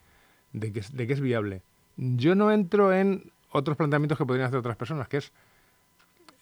de 0.53 0.71
que, 0.71 1.13
es 1.15 1.21
viable. 1.23 1.63
Yo 1.97 2.35
no 2.35 2.53
entro 2.53 2.93
en 2.93 3.33
otros 3.53 3.79
planteamientos 3.79 4.19
que 4.19 4.27
podrían 4.27 4.49
hacer 4.49 4.59
otras 4.59 4.77
personas, 4.77 5.09
que 5.09 5.17
es 5.17 5.33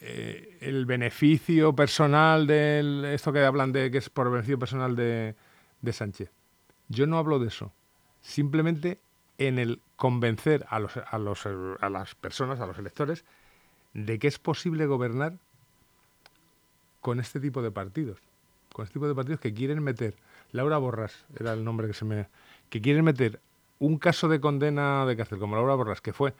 eh, 0.01 0.59
el 0.63 0.85
beneficio 0.85 1.77
personal 1.77 2.49
de 2.49 3.15
esto 3.15 3.33
que 3.33 3.45
hablan 3.45 3.71
de 3.71 3.89
que 3.93 3.99
es 3.99 4.11
por 4.11 4.33
beneficio 4.33 4.59
personal 4.59 4.97
de, 4.97 5.37
Sánchez. 5.93 6.33
Yo 6.89 7.07
no 7.07 7.19
hablo 7.19 7.39
de 7.39 7.47
eso. 7.47 7.73
Simplemente 8.21 8.99
en 9.39 9.61
el 9.61 9.81
convencer 9.95 10.67
a, 10.69 10.81
los, 10.81 10.97
a, 10.97 11.19
los, 11.19 11.47
a 11.47 11.89
las 11.89 12.17
personas, 12.17 12.59
a 12.59 12.67
los 12.67 12.79
electores, 12.79 13.25
de 13.95 14.19
que 14.19 14.29
es 14.29 14.39
posible 14.39 14.87
gobernar 14.87 15.35
con 17.01 17.21
este 17.21 17.41
tipo 17.41 17.63
de 17.63 17.71
partidos. 17.71 18.19
Con 18.73 18.85
este 18.85 18.95
tipo 18.95 19.09
de 19.09 19.15
partidos 19.15 19.41
que 19.41 19.53
quieren 19.53 19.83
meter, 19.83 20.15
Laura 20.53 20.79
Borras 20.79 21.25
era 21.39 21.53
el 21.53 21.65
nombre 21.65 21.87
que 21.87 21.95
se 21.95 22.05
me... 22.05 22.29
que 22.69 22.81
quieren 22.81 23.05
meter 23.05 23.41
un 23.79 23.99
caso 23.99 24.29
de 24.29 24.41
condena 24.41 25.07
de 25.07 25.17
cárcel 25.17 25.39
como 25.39 25.57
Laura 25.57 25.75
Borras, 25.75 26.01
que 26.01 26.13
fue 26.13 26.35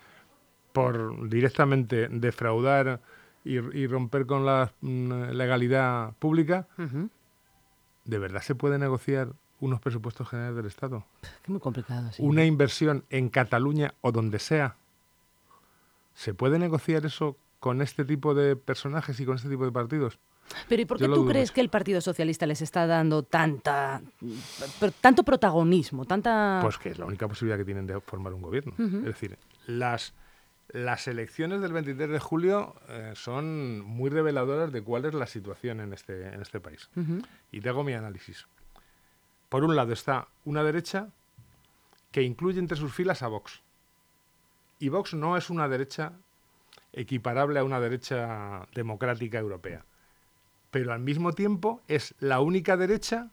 por 0.73 1.29
directamente 1.29 2.09
defraudar 2.09 3.01
y, 3.43 3.87
romper 3.87 4.27
con 4.27 4.45
la 4.45 4.73
mm, 4.83 5.31
legalidad 5.33 6.13
pública, 6.19 6.69
¿de 8.05 8.19
verdad 8.19 8.43
se 8.43 8.55
puede 8.55 8.79
negociar 8.79 9.33
unos 9.61 9.81
presupuestos 9.81 10.29
generales 10.29 10.57
del 10.57 10.67
Estado? 10.67 11.07
Es 11.23 11.49
muy 11.49 11.59
complicado, 11.59 12.13
sí. 12.13 12.23
Una 12.23 12.45
inversión 12.45 13.05
en 13.09 13.31
Cataluña 13.31 13.95
o 14.03 14.13
donde 14.13 14.39
sea. 14.39 14.77
¿Se 16.15 16.35
puede 16.35 16.59
negociar 16.59 17.07
eso 17.07 17.37
con 17.59 17.83
este 17.83 18.05
tipo 18.05 18.35
de 18.35 18.57
personajes 18.57 19.19
y 19.21 19.25
con 19.25 19.37
este 19.37 19.49
tipo 19.49 19.65
de 19.65 19.73
partidos? 19.73 20.19
Pero 20.69 20.83
¿y 20.83 20.85
por 20.85 20.99
qué 20.99 21.07
tú 21.07 21.27
crees 21.27 21.53
que 21.53 21.61
el 21.61 21.69
Partido 21.69 22.01
Socialista 22.01 22.47
les 22.47 22.61
está 22.61 22.87
dando 22.87 23.23
tanta 23.23 24.03
tanto 25.01 25.23
protagonismo, 25.23 26.05
tanta 26.05 26.59
Pues 26.63 26.77
que 26.79 26.91
es 26.91 26.99
la 26.99 27.07
única 27.07 27.29
posibilidad 27.29 27.57
que 27.57 27.65
tienen 27.65 27.87
de 27.87 28.01
formar 28.01 28.35
un 28.35 28.43
gobierno. 28.43 28.75
Es 28.79 29.05
decir, 29.05 29.39
las 29.67 30.13
las 30.73 31.09
elecciones 31.09 31.61
del 31.61 31.73
23 31.73 32.11
de 32.11 32.19
julio 32.21 32.77
eh, 32.89 33.13
son 33.17 33.81
muy 33.81 34.11
reveladoras 34.11 34.73
de 34.73 34.83
cuál 34.83 35.05
es 35.05 35.15
la 35.15 35.27
situación 35.27 35.81
en 35.81 35.93
este, 35.93 36.29
en 36.29 36.41
este 36.41 36.61
país. 36.61 36.89
Y 37.51 37.61
te 37.61 37.69
hago 37.69 37.83
mi 37.83 37.93
análisis. 37.93 38.47
Por 39.49 39.65
un 39.65 39.75
lado 39.75 39.93
está 39.93 40.29
una 40.45 40.63
derecha 40.63 41.09
que 42.13 42.23
incluye 42.23 42.59
entre 42.59 42.77
sus 42.77 42.93
filas 42.93 43.23
a 43.23 43.29
Vox. 43.29 43.63
Y 44.81 44.89
Vox 44.89 45.15
no 45.15 45.37
es 45.37 45.51
una 45.51 45.69
derecha 45.69 46.15
equiparable 46.93 47.61
a 47.61 47.65
una 47.65 47.79
derecha 47.79 48.67
democrática 48.75 49.39
europea. 49.39 49.85
Pero 50.71 50.93
al 50.93 51.01
mismo 51.01 51.33
tiempo 51.33 51.83
es 51.87 52.15
la 52.19 52.41
única 52.41 52.77
derecha 52.77 53.29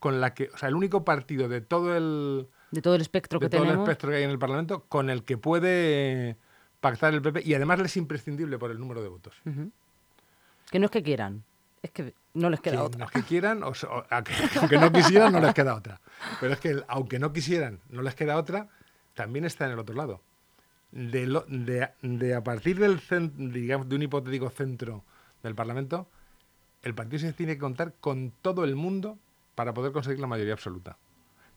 con 0.00 0.20
la 0.20 0.34
que, 0.34 0.50
o 0.52 0.58
sea, 0.58 0.68
el 0.68 0.74
único 0.74 1.04
partido 1.04 1.48
de 1.48 1.60
todo 1.60 1.96
el 1.96 2.48
de 2.72 2.82
todo 2.82 2.96
el 2.96 3.00
espectro 3.00 3.38
que 3.38 3.48
todo 3.48 3.62
el 3.62 3.78
espectro 3.78 4.10
que 4.10 4.16
hay 4.16 4.24
en 4.24 4.30
el 4.30 4.38
Parlamento 4.38 4.84
con 4.88 5.08
el 5.08 5.24
que 5.24 5.38
puede 5.38 6.36
pactar 6.80 7.14
el 7.14 7.22
PP 7.22 7.42
y 7.44 7.54
además 7.54 7.78
les 7.78 7.92
es 7.92 7.96
imprescindible 7.96 8.58
por 8.58 8.70
el 8.70 8.78
número 8.78 9.02
de 9.02 9.08
votos. 9.08 9.34
Que 10.70 10.78
no 10.78 10.86
es 10.86 10.90
que 10.90 11.02
quieran, 11.02 11.44
es 11.82 11.92
que 11.92 12.12
no 12.34 12.50
les 12.50 12.60
queda 12.60 12.82
otra. 12.82 12.98
No 12.98 13.04
es 13.06 13.12
que 13.12 13.22
quieran, 13.22 13.62
o, 13.62 13.72
aunque 14.10 14.78
no 14.78 14.92
quisieran, 14.92 15.32
no 15.32 15.40
les 15.40 15.54
queda 15.54 15.74
otra. 15.74 16.00
Pero 16.40 16.52
es 16.52 16.60
que 16.60 16.82
aunque 16.88 17.18
no 17.18 17.32
quisieran, 17.32 17.80
no 17.88 18.02
les 18.02 18.14
queda 18.14 18.36
otra, 18.36 18.68
también 19.14 19.44
está 19.44 19.66
en 19.66 19.72
el 19.72 19.78
otro 19.78 19.94
lado. 19.94 20.20
De, 20.96 21.90
de, 22.00 22.34
a 22.34 22.42
partir 22.42 22.78
del 22.78 23.00
de 23.06 23.96
un 23.96 24.02
hipotético 24.02 24.48
centro 24.48 25.04
del 25.42 25.54
Parlamento, 25.54 26.08
el 26.82 26.94
partido 26.94 27.20
se 27.20 27.32
tiene 27.34 27.54
que 27.54 27.60
contar 27.60 27.92
con 28.00 28.32
todo 28.40 28.64
el 28.64 28.76
mundo 28.76 29.18
para 29.54 29.74
poder 29.74 29.92
conseguir 29.92 30.20
la 30.20 30.26
mayoría 30.26 30.54
absoluta 30.54 30.96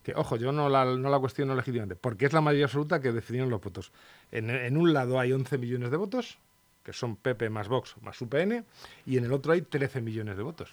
que, 0.03 0.13
ojo, 0.15 0.37
yo 0.37 0.51
no 0.51 0.69
la, 0.69 0.85
no 0.85 1.09
la 1.09 1.19
cuestiono 1.19 1.55
legítimamente, 1.55 1.95
porque 1.95 2.25
es 2.25 2.33
la 2.33 2.41
mayoría 2.41 2.65
absoluta 2.65 3.01
que 3.01 3.11
decidieron 3.11 3.49
los 3.49 3.61
votos. 3.61 3.91
En, 4.31 4.77
un 4.77 4.93
lado 4.93 5.19
hay 5.19 5.33
11 5.33 5.57
millones 5.57 5.91
de 5.91 5.97
votos, 5.97 6.37
que 6.83 6.93
son 6.93 7.15
PP 7.15 7.49
más 7.49 7.67
Vox 7.67 7.95
más 8.01 8.21
UPN, 8.21 8.65
y 9.05 9.17
en 9.17 9.25
el 9.25 9.33
otro 9.33 9.53
hay 9.53 9.61
13 9.61 10.01
millones 10.01 10.37
de 10.37 10.43
votos. 10.43 10.69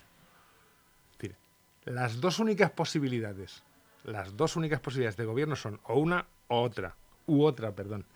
Es 1.12 1.18
decir, 1.18 1.36
las 1.84 2.20
dos 2.20 2.38
únicas 2.38 2.70
posibilidades, 2.70 3.62
las 4.04 4.36
dos 4.36 4.56
únicas 4.56 4.80
posibilidades 4.80 5.16
de 5.16 5.24
gobierno 5.24 5.56
son 5.56 5.80
o 5.84 5.98
una 5.98 6.26
o 6.48 6.62
otra, 6.62 6.94
u 7.26 7.42
otra, 7.42 7.74
perdón. 7.74 8.06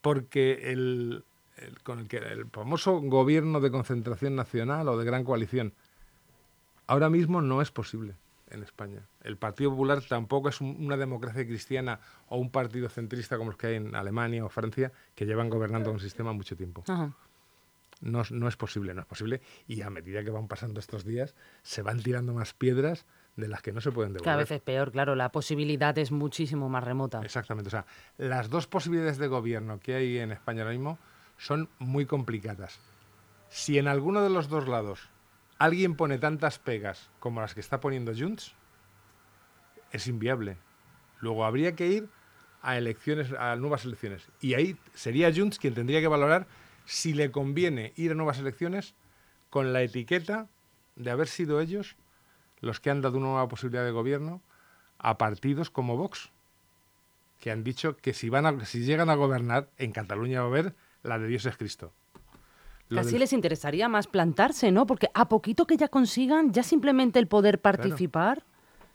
Porque 0.00 0.72
el, 0.72 1.24
con 1.82 2.00
el, 2.00 2.08
que, 2.08 2.18
el 2.18 2.46
famoso 2.46 3.00
gobierno 3.00 3.60
de 3.60 3.70
concentración 3.70 4.36
nacional 4.36 4.88
o 4.88 4.96
de 4.96 5.04
gran 5.04 5.24
coalición 5.24 5.72
ahora 6.86 7.10
mismo 7.10 7.40
no 7.40 7.62
es 7.62 7.70
posible 7.70 8.16
en 8.50 8.62
España. 8.62 9.02
El 9.22 9.36
Partido 9.36 9.70
Popular 9.70 10.02
tampoco 10.02 10.48
es 10.48 10.60
una 10.60 10.96
democracia 10.96 11.46
cristiana 11.46 12.00
o 12.28 12.38
un 12.38 12.50
partido 12.50 12.88
centrista 12.88 13.36
como 13.36 13.50
los 13.50 13.58
que 13.58 13.68
hay 13.68 13.74
en 13.76 13.94
Alemania 13.94 14.44
o 14.44 14.48
Francia, 14.48 14.92
que 15.14 15.26
llevan 15.26 15.50
gobernando 15.50 15.92
un 15.92 16.00
sistema 16.00 16.32
mucho 16.32 16.56
tiempo. 16.56 16.82
No, 18.00 18.22
no, 18.30 18.48
es 18.48 18.56
posible, 18.56 18.94
no 18.94 19.00
es 19.00 19.06
posible. 19.06 19.42
Y 19.66 19.82
a 19.82 19.90
medida 19.90 20.24
que 20.24 20.30
van 20.30 20.48
pasando 20.48 20.80
estos 20.80 21.04
días, 21.04 21.34
se 21.62 21.82
van 21.82 22.02
tirando 22.02 22.32
más 22.32 22.54
piedras 22.54 23.06
de 23.38 23.46
las 23.46 23.62
que 23.62 23.72
no 23.72 23.80
se 23.80 23.92
pueden 23.92 24.12
devolver. 24.12 24.24
Cada 24.24 24.36
vez 24.38 24.50
es 24.50 24.60
peor, 24.60 24.90
claro, 24.90 25.14
la 25.14 25.30
posibilidad 25.30 25.96
es 25.96 26.10
muchísimo 26.10 26.68
más 26.68 26.82
remota. 26.82 27.20
Exactamente, 27.22 27.68
o 27.68 27.70
sea, 27.70 27.86
las 28.16 28.50
dos 28.50 28.66
posibilidades 28.66 29.16
de 29.16 29.28
gobierno 29.28 29.78
que 29.78 29.94
hay 29.94 30.18
en 30.18 30.32
España 30.32 30.62
ahora 30.62 30.72
mismo 30.72 30.98
son 31.36 31.68
muy 31.78 32.04
complicadas. 32.04 32.80
Si 33.48 33.78
en 33.78 33.86
alguno 33.86 34.22
de 34.22 34.30
los 34.30 34.48
dos 34.48 34.66
lados 34.66 35.08
alguien 35.58 35.94
pone 35.94 36.18
tantas 36.18 36.58
pegas 36.58 37.10
como 37.20 37.40
las 37.40 37.54
que 37.54 37.60
está 37.60 37.78
poniendo 37.78 38.12
Junts, 38.12 38.54
es 39.92 40.08
inviable. 40.08 40.56
Luego 41.20 41.44
habría 41.44 41.76
que 41.76 41.86
ir 41.86 42.08
a 42.60 42.76
elecciones, 42.76 43.32
a 43.38 43.54
nuevas 43.54 43.84
elecciones. 43.84 44.26
Y 44.40 44.54
ahí 44.54 44.76
sería 44.94 45.32
Junts 45.32 45.60
quien 45.60 45.74
tendría 45.74 46.00
que 46.00 46.08
valorar 46.08 46.48
si 46.86 47.14
le 47.14 47.30
conviene 47.30 47.92
ir 47.94 48.10
a 48.10 48.14
nuevas 48.14 48.40
elecciones 48.40 48.94
con 49.48 49.72
la 49.72 49.82
etiqueta 49.82 50.48
de 50.96 51.12
haber 51.12 51.28
sido 51.28 51.60
ellos 51.60 51.96
los 52.60 52.80
que 52.80 52.90
han 52.90 53.00
dado 53.00 53.18
una 53.18 53.28
nueva 53.28 53.48
posibilidad 53.48 53.84
de 53.84 53.90
gobierno 53.90 54.42
a 54.98 55.18
partidos 55.18 55.70
como 55.70 55.96
Vox, 55.96 56.30
que 57.40 57.50
han 57.50 57.62
dicho 57.62 57.96
que 57.96 58.12
si, 58.12 58.28
van 58.28 58.46
a, 58.46 58.64
si 58.64 58.80
llegan 58.80 59.10
a 59.10 59.14
gobernar, 59.14 59.68
en 59.78 59.92
Cataluña 59.92 60.40
va 60.40 60.46
a 60.46 60.50
haber 60.50 60.74
la 61.02 61.18
de 61.18 61.28
Dios 61.28 61.46
es 61.46 61.56
Cristo. 61.56 61.92
Casi 62.94 63.18
les 63.18 63.32
interesaría 63.32 63.88
más 63.88 64.06
plantarse, 64.06 64.72
¿no? 64.72 64.86
Porque 64.86 65.08
a 65.12 65.28
poquito 65.28 65.66
que 65.66 65.76
ya 65.76 65.88
consigan, 65.88 66.52
ya 66.52 66.62
simplemente 66.62 67.18
el 67.18 67.26
poder 67.26 67.60
participar, 67.60 68.42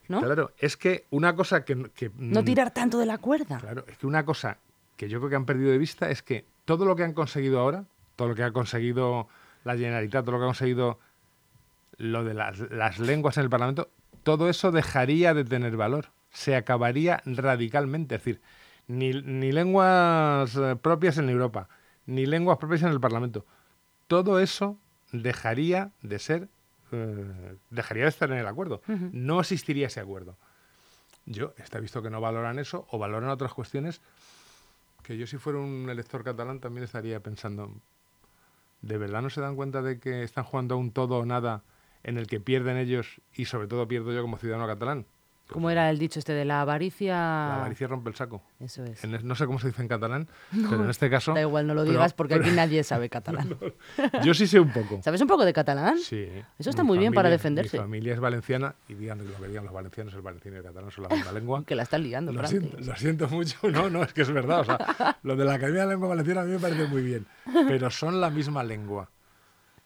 ¿no? 0.07 0.21
Claro, 0.21 0.51
es 0.57 0.77
que 0.77 1.05
una 1.11 1.35
cosa 1.35 1.63
que, 1.63 1.75
No 1.75 2.41
mm, 2.41 2.45
tirar 2.45 2.73
tanto 2.73 2.97
de 2.97 3.05
la 3.05 3.19
cuerda. 3.19 3.59
Claro, 3.59 3.85
es 3.87 3.97
que 3.97 4.07
una 4.07 4.25
cosa 4.25 4.57
que 4.97 5.09
yo 5.09 5.19
creo 5.19 5.29
que 5.29 5.35
han 5.35 5.45
perdido 5.45 5.71
de 5.71 5.77
vista 5.77 6.09
es 6.09 6.23
que 6.23 6.45
todo 6.65 6.85
lo 6.85 6.95
que 6.95 7.03
han 7.03 7.13
conseguido 7.13 7.59
ahora, 7.59 7.85
todo 8.15 8.29
lo 8.29 8.35
que 8.35 8.43
ha 8.43 8.51
conseguido 8.51 9.27
la 9.63 9.75
Generalitat, 9.75 10.25
todo 10.25 10.33
lo 10.33 10.39
que 10.39 10.45
ha 10.45 10.47
conseguido 10.47 10.99
lo 11.97 12.23
de 12.23 12.33
las, 12.33 12.59
las 12.71 12.99
lenguas 12.99 13.37
en 13.37 13.43
el 13.43 13.49
Parlamento, 13.49 13.89
todo 14.23 14.49
eso 14.49 14.71
dejaría 14.71 15.33
de 15.33 15.43
tener 15.43 15.75
valor, 15.77 16.07
se 16.31 16.55
acabaría 16.55 17.21
radicalmente. 17.25 18.15
Es 18.15 18.21
decir, 18.21 18.41
ni, 18.87 19.11
ni 19.11 19.51
lenguas 19.51 20.55
eh, 20.55 20.75
propias 20.81 21.17
en 21.17 21.29
Europa, 21.29 21.69
ni 22.05 22.25
lenguas 22.25 22.57
propias 22.57 22.83
en 22.83 22.89
el 22.89 22.99
Parlamento 22.99 23.45
todo 24.13 24.39
eso 24.39 24.77
dejaría 25.11 25.91
de 26.03 26.19
ser, 26.19 26.47
eh, 26.91 27.57
dejaría 27.71 28.03
de 28.03 28.09
estar 28.09 28.31
en 28.31 28.37
el 28.37 28.47
acuerdo. 28.47 28.81
No 29.11 29.39
existiría 29.39 29.87
ese 29.87 29.99
acuerdo. 29.99 30.37
Yo 31.25 31.53
está 31.57 31.79
visto 31.79 32.01
que 32.01 32.11
no 32.11 32.21
valoran 32.21 32.59
eso 32.59 32.85
o 32.91 32.99
valoran 32.99 33.29
otras 33.29 33.53
cuestiones 33.53 34.01
que 35.01 35.17
yo 35.17 35.25
si 35.25 35.37
fuera 35.37 35.57
un 35.57 35.89
elector 35.89 36.23
catalán 36.23 36.59
también 36.59 36.83
estaría 36.83 37.19
pensando, 37.21 37.73
¿de 38.83 38.97
verdad 38.99 39.23
no 39.23 39.31
se 39.31 39.41
dan 39.41 39.55
cuenta 39.55 39.81
de 39.81 39.99
que 39.99 40.23
están 40.23 40.43
jugando 40.43 40.75
a 40.75 40.77
un 40.77 40.91
todo 40.91 41.17
o 41.17 41.25
nada 41.25 41.63
en 42.03 42.17
el 42.17 42.27
que 42.27 42.39
pierden 42.39 42.77
ellos 42.77 43.21
y 43.33 43.45
sobre 43.45 43.67
todo 43.67 43.87
pierdo 43.87 44.11
yo 44.13 44.21
como 44.21 44.37
ciudadano 44.37 44.67
catalán? 44.67 45.05
¿Cómo 45.51 45.69
era 45.69 45.89
el 45.89 45.99
dicho 45.99 46.19
este 46.19 46.31
de 46.33 46.45
la 46.45 46.61
avaricia? 46.61 47.13
La 47.15 47.55
avaricia 47.57 47.85
rompe 47.85 48.09
el 48.09 48.15
saco. 48.15 48.41
Eso 48.61 48.85
es. 48.85 49.03
En 49.03 49.11
no 49.27 49.35
sé 49.35 49.45
cómo 49.45 49.59
se 49.59 49.67
dice 49.67 49.81
en 49.81 49.89
catalán, 49.89 50.27
pero 50.51 50.83
en 50.85 50.89
este 50.89 51.09
caso... 51.09 51.33
Da 51.33 51.41
igual, 51.41 51.67
no 51.67 51.73
lo 51.75 51.81
pero- 51.81 51.91
digas 51.91 52.13
porque 52.13 52.35
pero- 52.35 52.45
aquí 52.47 52.55
nadie 52.55 52.81
sabe 52.83 53.09
catalán. 53.17 53.55
Yo 54.23 54.33
sí 54.33 54.47
sé 54.47 54.59
un 54.61 54.71
poco. 54.71 55.01
¿Sabes 55.03 55.21
un 55.21 55.27
poco 55.27 55.43
de 55.43 55.51
catalán? 55.51 55.99
Sí. 55.99 56.27
Eso 56.57 56.69
está 56.69 56.83
muy 56.83 56.97
bien 56.97 57.13
para 57.13 57.27
familia- 57.27 57.37
defenderse. 57.37 57.77
Mi 57.77 57.83
familia 57.83 58.13
es 58.13 58.19
valenciana 58.21 58.73
y 58.87 58.93
digan 58.93 59.17
lo 59.19 59.35
que 59.39 59.47
digan 59.49 59.65
los 59.65 59.73
valencianos, 59.73 60.13
el 60.13 60.21
valenciano 60.21 60.55
y 60.57 60.59
el 60.59 60.63
catalán 60.65 60.89
son 60.91 61.03
la 61.03 61.09
misma 61.15 61.31
lengua. 61.33 61.63
Que 61.67 61.75
la 61.75 61.83
estás 61.83 61.99
liando, 61.99 62.31
Lo 62.31 62.47
siento, 62.47 62.77
lo 62.79 62.95
siento 62.95 63.27
mucho, 63.27 63.57
no, 63.69 63.89
no, 63.89 64.01
es 64.03 64.13
que 64.13 64.21
es 64.21 64.31
verdad. 64.31 64.61
O 64.61 64.63
sea, 64.63 65.17
lo 65.23 65.35
de 65.35 65.43
la 65.45 65.55
Academia 65.55 65.81
de 65.81 65.87
la 65.87 65.91
Lengua 65.93 66.07
Valenciana 66.07 66.41
a 66.41 66.45
mí 66.45 66.51
me 66.53 66.59
parece 66.59 66.87
muy 66.87 67.03
bien, 67.03 67.27
pero 67.67 67.91
son 67.91 68.21
la 68.21 68.29
misma 68.29 68.63
lengua. 68.63 69.09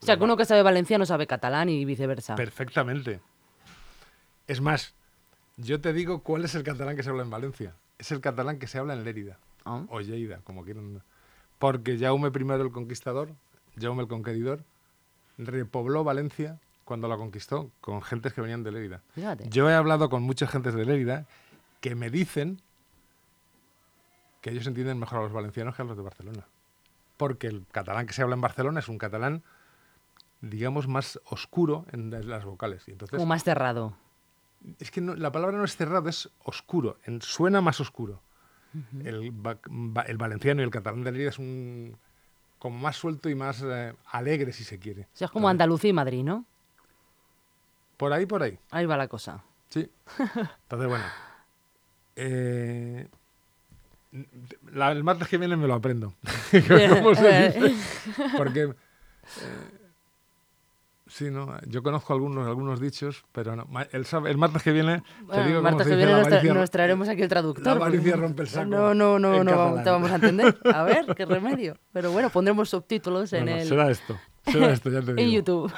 O 0.01 0.05
sea, 0.05 0.17
que 0.17 0.23
uno 0.23 0.37
que 0.37 0.45
sabe 0.45 0.61
valenciano 0.63 1.05
sabe 1.05 1.27
catalán 1.27 1.69
y 1.69 1.83
viceversa. 1.85 2.35
Perfectamente. 2.35 3.19
Es 4.47 4.61
más, 4.61 4.93
yo 5.57 5.81
te 5.81 5.91
digo 5.93 6.21
cuál 6.23 6.45
es 6.45 6.55
el 6.55 6.63
catalán 6.63 6.95
que 6.95 7.03
se 7.03 7.09
habla 7.09 7.23
en 7.23 7.29
Valencia. 7.29 7.73
Es 7.97 8.11
el 8.11 8.21
catalán 8.21 8.59
que 8.59 8.67
se 8.67 8.77
habla 8.77 8.93
en 8.93 9.03
Lérida, 9.03 9.39
Ah. 9.65 9.83
o 9.89 9.99
Lleida, 10.01 10.37
como 10.43 10.63
quieran. 10.63 11.01
Porque 11.59 11.97
Jaume 11.97 12.29
I 12.29 12.61
el 12.61 12.71
Conquistador, 12.71 13.29
Jaume 13.79 14.03
el 14.03 14.07
Conqueridor, 14.07 14.63
repobló 15.37 16.03
Valencia 16.03 16.59
cuando 16.85 17.07
la 17.07 17.17
conquistó 17.17 17.71
con 17.81 18.01
gentes 18.01 18.33
que 18.33 18.41
venían 18.41 18.63
de 18.63 18.71
Lérida. 18.71 19.01
Fíjate. 19.13 19.49
Yo 19.49 19.69
he 19.69 19.73
hablado 19.73 20.09
con 20.09 20.21
muchas 20.23 20.49
gentes 20.51 20.73
de 20.75 20.85
Lérida 20.85 21.25
que 21.81 21.95
me 21.95 22.09
dicen 22.09 22.61
que 24.41 24.51
ellos 24.51 24.67
entienden 24.67 24.99
mejor 24.99 25.19
a 25.19 25.23
los 25.23 25.33
valencianos 25.33 25.75
que 25.75 25.81
a 25.81 25.85
los 25.85 25.97
de 25.97 26.03
Barcelona. 26.03 26.45
Porque 27.17 27.47
el 27.47 27.65
catalán 27.71 28.05
que 28.05 28.13
se 28.13 28.21
habla 28.21 28.35
en 28.35 28.41
Barcelona 28.41 28.79
es 28.79 28.87
un 28.87 28.97
catalán, 28.99 29.43
digamos, 30.41 30.87
más 30.87 31.19
oscuro 31.25 31.85
en 31.91 32.11
las 32.29 32.45
vocales. 32.45 32.83
Y 32.87 32.91
entonces, 32.91 33.17
Como 33.17 33.27
más 33.27 33.43
cerrado. 33.43 33.95
es 34.79 34.91
que 34.91 35.01
no- 35.01 35.15
la 35.15 35.31
palabra 35.31 35.57
no 35.57 35.63
es 35.63 35.75
cerrado, 35.75 36.09
es 36.09 36.29
oscuro, 36.43 36.97
en- 37.05 37.21
suena 37.21 37.61
más 37.61 37.79
oscuro. 37.79 38.21
el, 39.03 39.31
va- 39.31 39.57
va- 39.67 40.03
el 40.03 40.17
valenciano 40.17 40.61
y 40.61 40.65
el 40.65 40.69
catalán 40.69 41.03
de 41.03 41.11
Lérida 41.11 41.29
es 41.29 41.39
un 41.39 41.97
como 42.59 42.77
más 42.77 42.95
suelto 42.95 43.29
y 43.29 43.33
más 43.35 43.63
eh, 43.65 43.93
alegre, 44.11 44.51
si 44.53 44.63
se 44.63 44.77
quiere. 44.77 45.03
O 45.03 45.07
sea, 45.17 45.25
es 45.25 45.31
como 45.31 45.47
Andalucía 45.49 45.89
y 45.89 45.93
Madrid, 45.93 46.23
¿no? 46.23 46.45
Por 47.97 48.13
ahí, 48.13 48.25
por 48.27 48.43
ahí. 48.43 48.59
Ahí 48.69 48.85
va 48.85 48.97
la 48.97 49.07
cosa. 49.07 49.43
Sí. 49.69 49.89
Entonces, 50.19 50.87
bueno. 50.89 51.03
eh, 52.15 53.07
la- 54.71 54.91
el 54.91 55.03
martes 55.03 55.27
que 55.27 55.37
viene 55.37 55.55
me 55.55 55.67
lo 55.67 55.73
aprendo. 55.75 56.13
¿Cómo 56.89 57.15
se 57.15 57.49
dice? 57.51 57.75
Porque. 58.37 58.61
eh, 58.61 58.73
sí, 61.17 61.31
no, 61.31 61.57
yo 61.67 61.81
conozco 61.83 62.13
algunos, 62.13 62.47
algunos 62.47 62.79
dichos, 62.79 63.25
pero 63.31 63.55
no, 63.55 63.67
el, 63.91 64.37
martes 64.37 64.63
que 64.63 64.71
viene. 64.71 65.03
Te 65.31 65.43
digo 65.43 65.61
martes 65.61 65.87
que 65.87 65.95
viene 65.95 66.11
nos, 66.11 66.27
tra- 66.27 66.39
avaricia- 66.39 66.53
nos 66.53 66.71
traeremos 66.71 67.09
aquí 67.09 67.21
el 67.23 67.29
traductor. 67.29 67.65
la 67.65 67.71
avaricia 67.73 68.15
rompe 68.15 68.43
el 68.43 68.47
saco 68.49 68.65
No, 68.69 68.93
no, 68.93 69.17
no, 69.19 69.43
no 69.43 69.83
te 69.83 69.89
vamos 69.89 70.11
a 70.11 70.15
entender. 70.15 70.57
A 70.73 70.83
ver, 70.83 71.05
qué 71.15 71.25
remedio. 71.25 71.77
Pero 71.93 72.11
bueno, 72.11 72.29
pondremos 72.29 72.69
subtítulos 72.69 73.33
en 73.33 73.45
Bueno, 73.45 73.61
el 73.61 73.67
será 73.67 73.89
esto. 73.91 74.17
Será 74.45 74.71
esto, 74.71 74.89
ya 74.89 75.01
te 75.01 75.07
digo. 75.13 75.19
en 75.19 75.31
YouTube. 75.31 75.73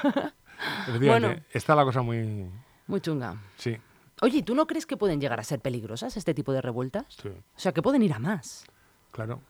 Bueno. 1.00 1.34
está 1.52 1.74
la 1.74 1.84
cosa 1.84 2.02
muy. 2.02 2.46
Muy 2.86 3.00
chunga. 3.00 3.36
Sí, 3.56 3.76
Oye, 4.22 4.42
¿tú 4.42 4.54
no 4.54 4.66
crees 4.66 4.84
que 4.84 4.98
pueden 4.98 5.18
llegar 5.20 5.40
a 5.40 5.44
ser 5.44 5.60
peligrosas 5.60 6.16
este 6.18 6.34
tipo 6.34 6.52
de 6.52 6.60
revueltas? 6.60 7.06
sí. 7.22 7.28
O 7.30 7.58
sea, 7.58 7.72
que 7.72 7.80
pueden 7.80 8.02
ir 8.02 8.12
a 8.12 8.18
más. 8.18 8.66
Claro. 9.12 9.40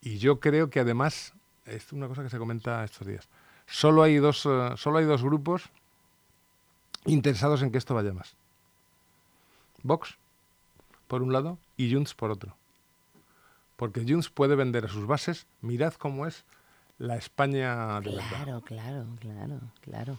Y 0.00 0.16
yo 0.18 0.40
creo 0.40 0.70
que 0.70 0.80
además, 0.80 1.34
es 1.66 1.92
una 1.92 2.08
cosa 2.08 2.22
que 2.22 2.30
se 2.30 2.38
comenta 2.38 2.82
estos 2.84 3.06
días, 3.06 3.28
solo 3.66 4.02
hay 4.02 4.16
dos, 4.16 4.46
eh, 4.46 4.70
solo 4.76 4.98
hay 4.98 5.04
dos 5.04 5.22
grupos 5.22 5.70
interesados 7.04 7.62
en 7.62 7.70
que 7.70 7.78
esto 7.78 7.94
vaya 7.94 8.12
más. 8.12 8.34
Vox, 9.82 10.16
por 11.06 11.22
un 11.22 11.32
lado, 11.32 11.58
y 11.76 11.92
Junts 11.92 12.14
por 12.14 12.30
otro. 12.30 12.56
Porque 13.76 14.04
Junts 14.06 14.30
puede 14.30 14.56
vender 14.56 14.86
a 14.86 14.88
sus 14.88 15.06
bases, 15.06 15.46
mirad 15.60 15.94
cómo 15.94 16.26
es 16.26 16.44
la 16.98 17.16
España 17.16 18.00
de 18.00 18.10
verdad. 18.10 18.28
Claro, 18.28 18.60
claro, 18.62 19.06
claro, 19.20 19.60
claro. 19.82 20.18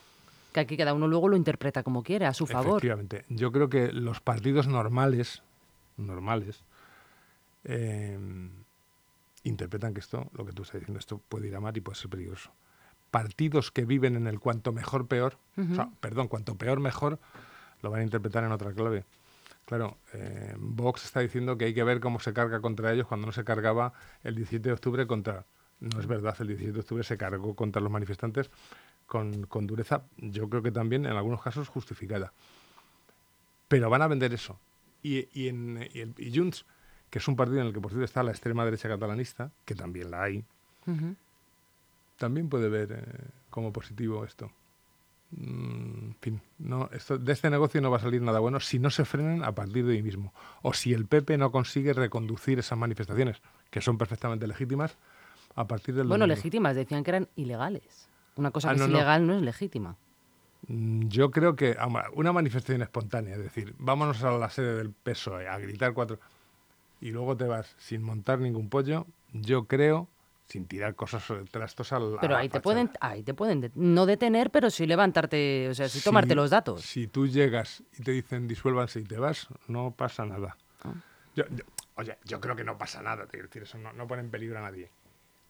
Que 0.54 0.62
aquí 0.62 0.78
cada 0.78 0.94
uno 0.94 1.08
luego 1.08 1.28
lo 1.28 1.36
interpreta 1.36 1.84
como 1.84 2.04
quiere, 2.04 2.26
a 2.26 2.34
su 2.34 2.46
favor. 2.46 2.78
Efectivamente. 2.78 3.26
Yo 3.30 3.52
creo 3.52 3.70
que 3.70 3.92
los 3.92 4.22
partidos 4.22 4.68
normales, 4.68 5.42
normales, 5.98 6.64
eh, 7.64 8.18
interpretan 9.44 9.94
que 9.94 10.00
esto, 10.00 10.30
lo 10.34 10.46
que 10.46 10.54
tú 10.54 10.64
estás 10.64 10.80
diciendo, 10.80 11.00
esto 11.00 11.20
puede 11.30 11.48
ir 11.48 11.56
a 11.56 11.60
mal 11.60 11.76
y 11.76 11.82
puede 11.82 11.98
ser 11.98 12.10
peligroso. 12.10 12.52
Partidos 13.12 13.72
que 13.72 13.86
viven 13.86 14.16
en 14.16 14.28
el 14.28 14.40
cuanto 14.40 14.72
mejor 14.72 15.08
peor, 15.08 15.38
o 15.58 15.76
sea, 15.76 15.90
perdón, 16.00 16.28
cuanto 16.28 16.56
peor 16.56 16.80
mejor, 16.80 17.20
lo 17.82 17.92
van 17.92 18.02
a 18.02 18.04
interpretar 18.04 18.44
en 18.44 18.52
otra 18.52 18.74
clave. 18.74 19.06
Claro, 19.66 19.98
eh, 20.14 20.56
Vox 20.58 21.04
está 21.06 21.20
diciendo 21.20 21.58
que 21.58 21.66
hay 21.66 21.74
que 21.74 21.84
ver 21.84 22.00
cómo 22.00 22.20
se 22.20 22.34
carga 22.34 22.62
contra 22.62 22.94
ellos 22.94 23.08
cuando 23.08 23.28
no 23.28 23.34
se 23.34 23.44
cargaba 23.44 23.94
el 24.24 24.36
17 24.36 24.70
de 24.70 24.74
octubre 24.74 25.08
contra... 25.08 25.46
No 25.80 26.00
es 26.00 26.08
verdad, 26.08 26.36
el 26.40 26.48
17 26.48 26.74
de 26.74 26.80
octubre 26.80 27.04
se 27.04 27.18
cargó 27.18 27.54
contra 27.54 27.82
los 27.82 27.92
manifestantes 27.92 28.50
con, 29.06 29.46
con 29.46 29.68
dureza, 29.68 30.04
yo 30.18 30.50
creo 30.50 30.62
que 30.62 30.72
también 30.72 31.06
en 31.06 31.14
algunos 31.14 31.42
casos 31.42 31.68
justificada. 31.70 32.34
Pero 33.68 33.90
van 33.90 34.02
a 34.02 34.08
vender 34.08 34.34
eso. 34.34 34.60
Y, 35.04 35.28
y, 35.34 35.48
en, 35.50 35.88
y, 35.94 36.00
el, 36.00 36.14
y 36.18 36.38
Junts, 36.38 36.66
que 37.10 37.20
es 37.20 37.28
un 37.28 37.36
partido 37.36 37.62
en 37.62 37.68
el 37.68 37.74
que 37.74 37.82
por 37.82 37.92
cierto 37.92 38.06
está 38.06 38.24
la 38.24 38.32
extrema 38.32 38.66
derecha 38.66 38.90
catalanista, 38.90 39.52
que 39.66 39.76
también 39.76 40.12
la 40.12 40.24
hay. 40.24 40.46
También 42.18 42.50
puede 42.50 42.70
ver 42.70 42.92
eh, 42.92 43.28
como 43.50 43.72
positivo 43.72 44.26
esto. 44.26 44.52
Mm, 45.32 46.06
en 46.10 46.16
fin, 46.22 46.42
no, 46.58 46.90
esto, 46.94 47.18
de 47.18 47.34
este 47.34 47.50
negocio 47.50 47.82
no 47.82 47.92
va 47.92 47.98
a 47.98 48.02
salir 48.02 48.22
nada 48.22 48.40
bueno 48.40 48.60
si 48.62 48.80
no 48.80 48.90
se 48.90 49.04
frenan 49.04 49.44
a 49.44 49.54
partir 49.54 49.86
de 49.86 49.94
hoy 49.94 50.04
mismo. 50.04 50.34
O 50.62 50.74
si 50.74 50.94
el 50.94 51.06
PP 51.06 51.38
no 51.38 51.52
consigue 51.52 51.94
reconducir 51.94 52.60
esas 52.60 52.78
manifestaciones, 52.78 53.42
que 53.70 53.82
son 53.82 53.98
perfectamente 53.98 54.48
legítimas, 54.48 54.98
a 55.56 55.68
partir 55.68 55.96
del 55.96 56.08
Bueno, 56.08 56.24
domingo. 56.26 56.36
legítimas, 56.36 56.76
decían 56.76 57.04
que 57.04 57.12
eran 57.12 57.28
ilegales. 57.36 58.08
Una 58.36 58.52
cosa 58.52 58.70
Ah, 58.70 58.74
que 58.74 58.80
no, 58.80 58.86
es 58.86 58.92
no. 58.92 58.98
ilegal 58.98 59.28
no 59.28 59.34
es 59.36 59.42
legítima. 59.42 59.98
Mm, 60.68 61.08
Yo 61.08 61.32
creo 61.32 61.56
que 61.56 61.76
una 62.14 62.32
manifestación 62.32 62.82
espontánea, 62.82 63.36
es 63.36 63.42
decir, 63.44 63.76
vámonos 63.80 64.24
a 64.24 64.32
la 64.32 64.50
sede 64.50 64.76
del 64.76 64.92
PSOE 64.92 65.48
a 65.48 65.58
gritar 65.60 65.94
cuatro 65.94 66.20
y 67.02 67.12
luego 67.12 67.36
te 67.38 67.46
vas 67.46 67.76
sin 67.78 68.02
montar 68.02 68.40
ningún 68.40 68.70
pollo, 68.70 69.06
yo 69.34 69.66
creo, 69.66 70.08
sin 70.48 70.66
tirar 70.66 70.96
cosas 70.96 71.30
eh, 71.30 71.44
trastos 71.52 71.92
al. 71.94 72.18
Pero 72.22 72.36
ahí 72.38 72.48
te 72.50 72.60
pueden, 72.62 72.90
ahí 73.02 73.22
te 73.24 73.34
pueden 73.34 73.62
de- 73.62 73.72
no 73.76 74.06
detener, 74.06 74.50
pero 74.50 74.70
sí 74.70 74.86
levantarte, 74.88 75.68
o 75.70 75.74
sea, 75.74 75.90
sí 75.90 76.00
Si- 76.00 76.06
tomarte 76.06 76.36
los 76.36 76.50
datos. 76.50 76.82
Si 76.82 77.08
tú 77.08 77.28
llegas 77.28 77.84
y 78.00 78.04
te 78.04 78.12
dicen 78.12 78.48
disuélvanse 78.48 79.00
y 79.02 79.04
te 79.04 79.18
vas, 79.18 79.48
no 79.68 79.92
pasa 79.92 80.26
nada. 80.26 80.56
Ah. 80.84 80.94
Yo, 81.36 81.44
yo- 81.50 81.66
oye, 81.96 82.18
yo 82.26 82.40
creo 82.40 82.56
que 82.56 82.64
no 82.64 82.78
pasa 82.78 83.02
nada, 83.02 83.26
te 83.26 83.32
quiero 83.32 83.48
decir, 83.48 83.64
eso 83.64 83.78
no, 83.78 83.92
no 83.94 84.08
pone 84.08 84.22
en 84.22 84.30
peligro 84.32 84.58
a 84.58 84.62
nadie. 84.62 84.90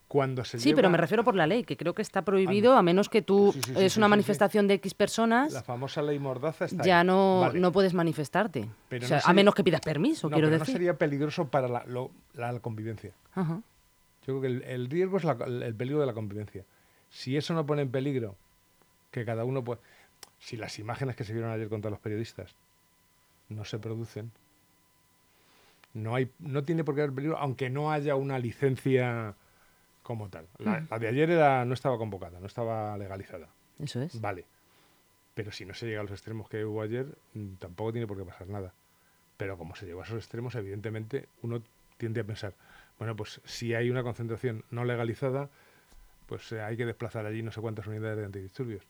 Cuando 0.07 0.45
se 0.45 0.57
Sí, 0.57 0.73
pero 0.73 0.89
me 0.89 0.97
refiero 0.97 1.25
por 1.25 1.35
la 1.35 1.45
ley, 1.47 1.65
que 1.65 1.75
creo 1.75 1.93
que 1.93 2.01
está 2.01 2.21
prohibido, 2.23 2.77
a 2.77 2.81
menos 2.81 3.09
que 3.09 3.21
tú 3.21 3.51
Sí, 3.53 3.61
sí, 3.61 3.73
sí, 3.75 3.83
es 3.83 3.97
una 3.97 4.07
manifestación 4.07 4.65
de 4.65 4.75
X 4.75 4.93
personas, 4.93 5.51
La 5.51 5.63
famosa 5.63 6.01
ley 6.01 6.17
Mordaza 6.17 6.63
está 6.63 6.81
ya 6.85 7.01
ahí. 7.01 7.05
no, 7.07 7.41
Vale. 7.41 7.59
no 7.59 7.73
puedes 7.73 7.93
manifestarte. 7.93 8.69
Pero 8.87 9.03
O 9.03 9.07
sea, 9.07 9.17
no 9.17 9.19
A 9.19 9.21
sería- 9.23 9.33
menos 9.35 9.53
que 9.53 9.65
pidas 9.65 9.81
permiso, 9.81 10.29
No, 10.29 10.35
quiero 10.35 10.47
pero 10.47 10.59
decir. 10.59 10.73
no 10.73 10.77
sería 10.77 10.97
peligroso 10.97 11.49
para 11.49 11.67
la, 11.67 11.83
lo- 11.85 12.11
la 12.35 12.57
convivencia. 12.61 13.11
Ajá. 13.35 13.59
Yo 14.27 14.39
creo 14.39 14.41
que 14.41 14.47
el, 14.47 14.63
el 14.63 14.89
riesgo 14.89 15.17
es 15.17 15.23
la- 15.23 15.37
el 15.45 15.73
peligro 15.73 15.99
de 16.01 16.05
la 16.05 16.13
convivencia. 16.13 16.63
Si 17.09 17.37
eso 17.37 17.53
no 17.53 17.65
pone 17.65 17.81
en 17.83 17.89
peligro 17.91 18.35
que 19.11 19.25
cada 19.25 19.45
uno 19.45 19.63
puede... 19.63 19.79
Si 20.39 20.57
las 20.57 20.77
imágenes 20.77 21.15
que 21.15 21.23
se 21.23 21.33
vieron 21.33 21.49
ayer 21.51 21.69
contra 21.69 21.89
los 21.89 21.99
periodistas 21.99 22.53
no 23.49 23.63
se 23.65 23.79
producen, 23.79 24.31
no, 25.93 26.13
hay, 26.15 26.29
no 26.39 26.63
tiene 26.63 26.83
por 26.83 26.93
qué 26.95 27.01
haber 27.01 27.15
peligro, 27.15 27.37
aunque 27.37 27.69
no 27.69 27.91
haya 27.91 28.15
una 28.15 28.37
licencia 28.37 29.35
como 30.03 30.29
tal. 30.29 30.47
La, 30.59 30.85
la 30.89 30.99
de 30.99 31.07
ayer 31.07 31.29
era, 31.31 31.65
no 31.65 31.73
estaba 31.73 31.97
convocada, 31.97 32.39
no 32.39 32.45
estaba 32.45 32.97
legalizada. 32.97 33.47
Eso 33.79 34.01
es. 34.01 34.19
Vale. 34.21 34.45
Pero 35.33 35.51
si 35.51 35.65
no 35.65 35.73
se 35.73 35.85
llega 35.85 36.01
a 36.01 36.03
los 36.03 36.11
extremos 36.11 36.49
que 36.49 36.65
hubo 36.65 36.81
ayer, 36.81 37.07
mm, 37.33 37.55
tampoco 37.55 37.91
tiene 37.93 38.07
por 38.07 38.17
qué 38.17 38.25
pasar 38.25 38.47
nada. 38.47 38.73
Pero 39.37 39.57
como 39.57 39.75
se 39.75 39.85
llegó 39.85 40.01
a 40.01 40.03
esos 40.03 40.17
extremos, 40.17 40.53
evidentemente 40.55 41.27
uno 41.41 41.61
tiende 41.97 42.21
a 42.21 42.23
pensar, 42.23 42.53
bueno, 42.99 43.15
pues 43.15 43.41
si 43.45 43.73
hay 43.73 43.89
una 43.89 44.03
concentración 44.03 44.63
no 44.71 44.85
legalizada, 44.85 45.49
pues 46.27 46.51
eh, 46.51 46.61
hay 46.61 46.75
que 46.77 46.85
desplazar 46.85 47.25
allí 47.25 47.41
no 47.43 47.51
sé 47.51 47.61
cuántas 47.61 47.87
unidades 47.87 48.17
de 48.17 48.25
antidisturbios. 48.25 48.83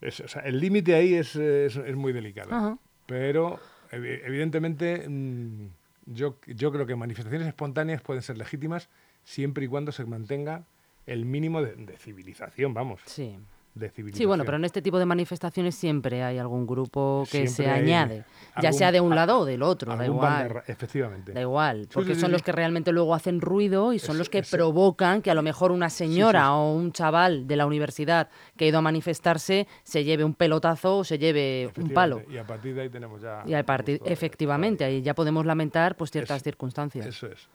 Es- 0.00 0.20
o 0.20 0.28
sea, 0.28 0.42
el 0.42 0.60
límite 0.60 0.94
ahí 0.94 1.14
es, 1.14 1.36
es- 1.36 1.76
es 1.76 1.96
muy 1.96 2.12
delicado. 2.12 2.54
Ajá. 2.54 2.78
Pero 3.06 3.58
evi- 3.92 4.20
evidentemente 4.24 5.08
mm, 5.08 5.68
yo, 6.06 6.36
yo 6.46 6.72
creo 6.72 6.86
que 6.86 6.96
manifestaciones 6.96 7.48
espontáneas 7.48 8.02
pueden 8.02 8.22
ser 8.22 8.36
legítimas 8.36 8.88
siempre 9.24 9.64
y 9.64 9.68
cuando 9.68 9.92
se 9.92 10.04
mantenga 10.04 10.64
el 11.06 11.24
mínimo 11.24 11.62
de, 11.62 11.74
de 11.76 11.96
civilización, 11.96 12.74
vamos. 12.74 13.00
Sí. 13.06 13.38
De 13.76 13.90
civilización. 13.90 14.18
Sí, 14.18 14.24
bueno, 14.26 14.44
pero 14.44 14.56
en 14.56 14.64
este 14.64 14.80
tipo 14.80 14.98
de 14.98 15.04
manifestaciones 15.04 15.74
siempre 15.74 16.22
hay 16.22 16.38
algún 16.38 16.66
grupo 16.66 17.24
que 17.30 17.46
se 17.46 17.64
Siempre 17.64 17.74
añade, 17.74 18.24
ya 18.62 18.72
sea 18.72 18.90
de 18.90 19.00
un 19.02 19.12
a- 19.12 19.16
lado 19.16 19.40
o 19.40 19.44
del 19.44 19.62
otro, 19.62 19.94
da 19.94 20.06
igual. 20.06 20.62
efectivamente. 20.66 21.32
Da 21.32 21.42
igual, 21.42 21.86
porque 21.92 22.14
sí, 22.14 22.20
son 22.20 22.28
sí, 22.30 22.32
los 22.32 22.42
que 22.42 22.52
realmente 22.52 22.90
luego 22.90 23.14
hacen 23.14 23.40
ruido 23.40 23.92
y 23.92 23.98
son 23.98 24.16
Es- 24.16 24.18
los 24.20 24.28
que 24.30 24.42
provocan 24.42 25.20
que 25.20 25.30
a 25.30 25.34
lo 25.34 25.42
mejor 25.42 25.72
una 25.72 25.90
señora 25.90 26.54
o 26.54 26.72
un 26.74 26.90
chaval 26.92 27.46
de 27.46 27.54
la 27.56 27.66
universidad 27.66 28.28
que 28.56 28.64
ha 28.64 28.68
ido 28.68 28.78
a 28.78 28.82
manifestarse 28.82 29.66
se 29.84 30.04
lleve 30.04 30.24
un 30.24 30.32
pelotazo 30.34 30.98
o 30.98 31.04
se 31.04 31.18
lleve 31.18 31.70
un 31.76 31.90
palo. 31.90 32.22
Y 32.30 32.38
a 32.38 32.46
partir 32.46 32.74
de 32.74 32.80
ahí 32.82 32.88
tenemos 32.88 33.20
ya... 33.20 33.42
Y 33.46 33.52
al 33.52 33.64
partir, 33.66 34.00
efectivamente, 34.06 34.84
ahí 34.84 35.02
ya 35.02 35.14
podemos 35.14 35.44
lamentar 35.44 35.96
pues 35.96 36.10
ciertas 36.10 36.42
circunstancias. 36.42 37.04
Eso 37.04 37.26
es. 37.26 37.46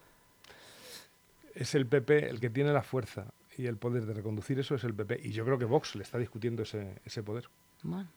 Es 1.56 1.76
el 1.76 1.86
PP 1.88 2.30
el 2.30 2.40
que 2.40 2.50
tiene 2.50 2.72
la 2.72 2.84
fuerza 2.84 3.26
y 3.58 3.66
el 3.68 3.78
poder 3.78 4.06
de 4.06 4.14
reconducir 4.14 4.60
eso, 4.60 4.76
es 4.76 4.84
el 4.84 4.94
PP. 4.94 5.20
Y 5.24 5.32
yo 5.32 5.44
creo 5.46 5.58
que 5.58 5.66
Vox 5.66 5.96
le 5.96 6.04
está 6.04 6.18
discutiendo 6.18 6.64
ese, 6.64 6.96
ese 7.06 7.22
poder. 7.24 7.50
Bueno. 7.84 8.10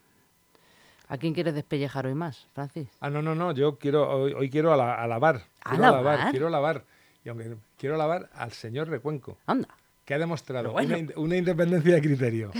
¿A 1.09 1.19
quién 1.19 1.35
quieres 1.35 1.55
despellejar 1.55 2.07
hoy 2.07 2.15
más, 2.15 2.47
Francis? 2.55 2.89
Ah, 3.01 3.11
no, 3.11 3.21
no, 3.21 3.35
no, 3.35 3.53
yo 3.53 3.79
quiero, 3.79 4.09
hoy, 4.09 4.33
hoy 4.33 4.49
quiero 4.49 4.73
ala- 4.73 4.95
alabar. 4.95 5.43
Quiero 5.63 5.85
¿Alabar? 5.85 6.01
alabar, 6.15 6.31
quiero 6.31 6.47
alabar. 6.47 6.85
Y 7.25 7.29
aunque 7.29 7.57
quiero 7.77 7.95
alabar 7.97 8.31
al 8.35 8.53
señor 8.53 8.89
Recuenco, 8.89 9.39
Anda. 9.47 9.69
que 10.05 10.15
ha 10.15 10.19
demostrado 10.19 10.73
bueno. 10.73 10.97
una 11.17 11.37
independencia 11.37 11.95
de 11.95 12.01
criterio 12.01 12.51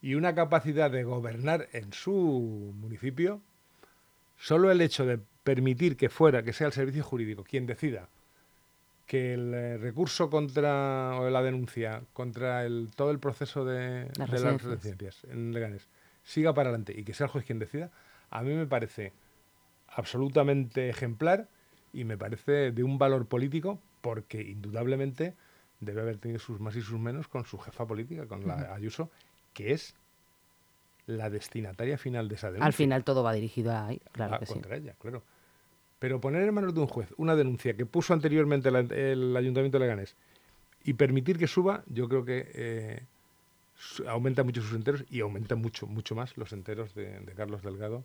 y 0.00 0.14
una 0.14 0.34
capacidad 0.34 0.90
de 0.90 1.02
gobernar 1.04 1.68
en 1.72 1.92
su 1.92 2.72
municipio, 2.80 3.40
solo 4.38 4.70
el 4.70 4.80
hecho 4.80 5.04
de 5.06 5.18
permitir 5.42 5.96
que 5.96 6.08
fuera, 6.08 6.42
que 6.42 6.52
sea 6.52 6.68
el 6.68 6.72
servicio 6.72 7.02
jurídico 7.02 7.42
quien 7.44 7.66
decida 7.66 8.08
que 9.06 9.34
el 9.34 9.52
eh, 9.52 9.78
recurso 9.78 10.30
contra, 10.30 11.18
o 11.18 11.28
la 11.28 11.42
denuncia 11.42 12.02
contra 12.12 12.64
el, 12.64 12.90
todo 12.94 13.10
el 13.10 13.18
proceso 13.18 13.64
de, 13.64 14.08
Las 14.16 14.30
de 14.30 14.40
las 14.40 14.62
residencias. 14.62 15.24
en 15.24 15.52
Leganés 15.52 15.88
siga 16.22 16.54
para 16.54 16.68
adelante 16.68 16.94
y 16.96 17.04
que 17.04 17.14
sea 17.14 17.26
el 17.26 17.32
juez 17.32 17.44
quien 17.44 17.58
decida, 17.58 17.90
a 18.30 18.42
mí 18.42 18.54
me 18.54 18.66
parece 18.66 19.12
absolutamente 19.88 20.88
ejemplar 20.88 21.48
y 21.92 22.04
me 22.04 22.16
parece 22.16 22.72
de 22.72 22.84
un 22.84 22.98
valor 22.98 23.26
político 23.26 23.78
porque 24.00 24.40
indudablemente 24.40 25.34
debe 25.80 26.00
haber 26.00 26.18
tenido 26.18 26.38
sus 26.38 26.60
más 26.60 26.76
y 26.76 26.80
sus 26.80 26.98
menos 26.98 27.28
con 27.28 27.44
su 27.44 27.58
jefa 27.58 27.86
política, 27.86 28.26
con 28.26 28.46
la 28.46 28.72
Ayuso, 28.74 29.10
que 29.52 29.72
es 29.72 29.94
la 31.06 31.28
destinataria 31.28 31.98
final 31.98 32.28
de 32.28 32.36
esa 32.36 32.48
denuncia. 32.48 32.66
Al 32.66 32.72
final 32.72 33.04
todo 33.04 33.22
va 33.22 33.32
dirigido 33.32 33.76
ahí, 33.76 34.00
claro 34.12 34.38
que 34.38 34.46
sí. 34.46 34.52
contra 34.52 34.76
ella, 34.76 34.94
claro. 34.98 35.22
Pero 36.02 36.20
poner 36.20 36.42
en 36.42 36.52
manos 36.52 36.74
de 36.74 36.80
un 36.80 36.88
juez 36.88 37.14
una 37.16 37.36
denuncia 37.36 37.76
que 37.76 37.86
puso 37.86 38.12
anteriormente 38.12 38.72
la- 38.72 38.80
el 38.80 39.36
Ayuntamiento 39.36 39.78
de 39.78 39.84
Leganés 39.84 40.16
y 40.82 40.94
permitir 40.94 41.38
que 41.38 41.46
suba, 41.46 41.84
yo 41.86 42.08
creo 42.08 42.24
que 42.24 42.50
eh, 42.54 43.06
aumenta 44.08 44.42
mucho 44.42 44.62
sus 44.62 44.72
enteros 44.74 45.04
y 45.08 45.20
aumenta 45.20 45.54
mucho, 45.54 45.86
mucho 45.86 46.16
más 46.16 46.36
los 46.36 46.52
enteros 46.52 46.92
de, 46.96 47.20
de 47.20 47.32
Carlos 47.34 47.62
Delgado, 47.62 48.02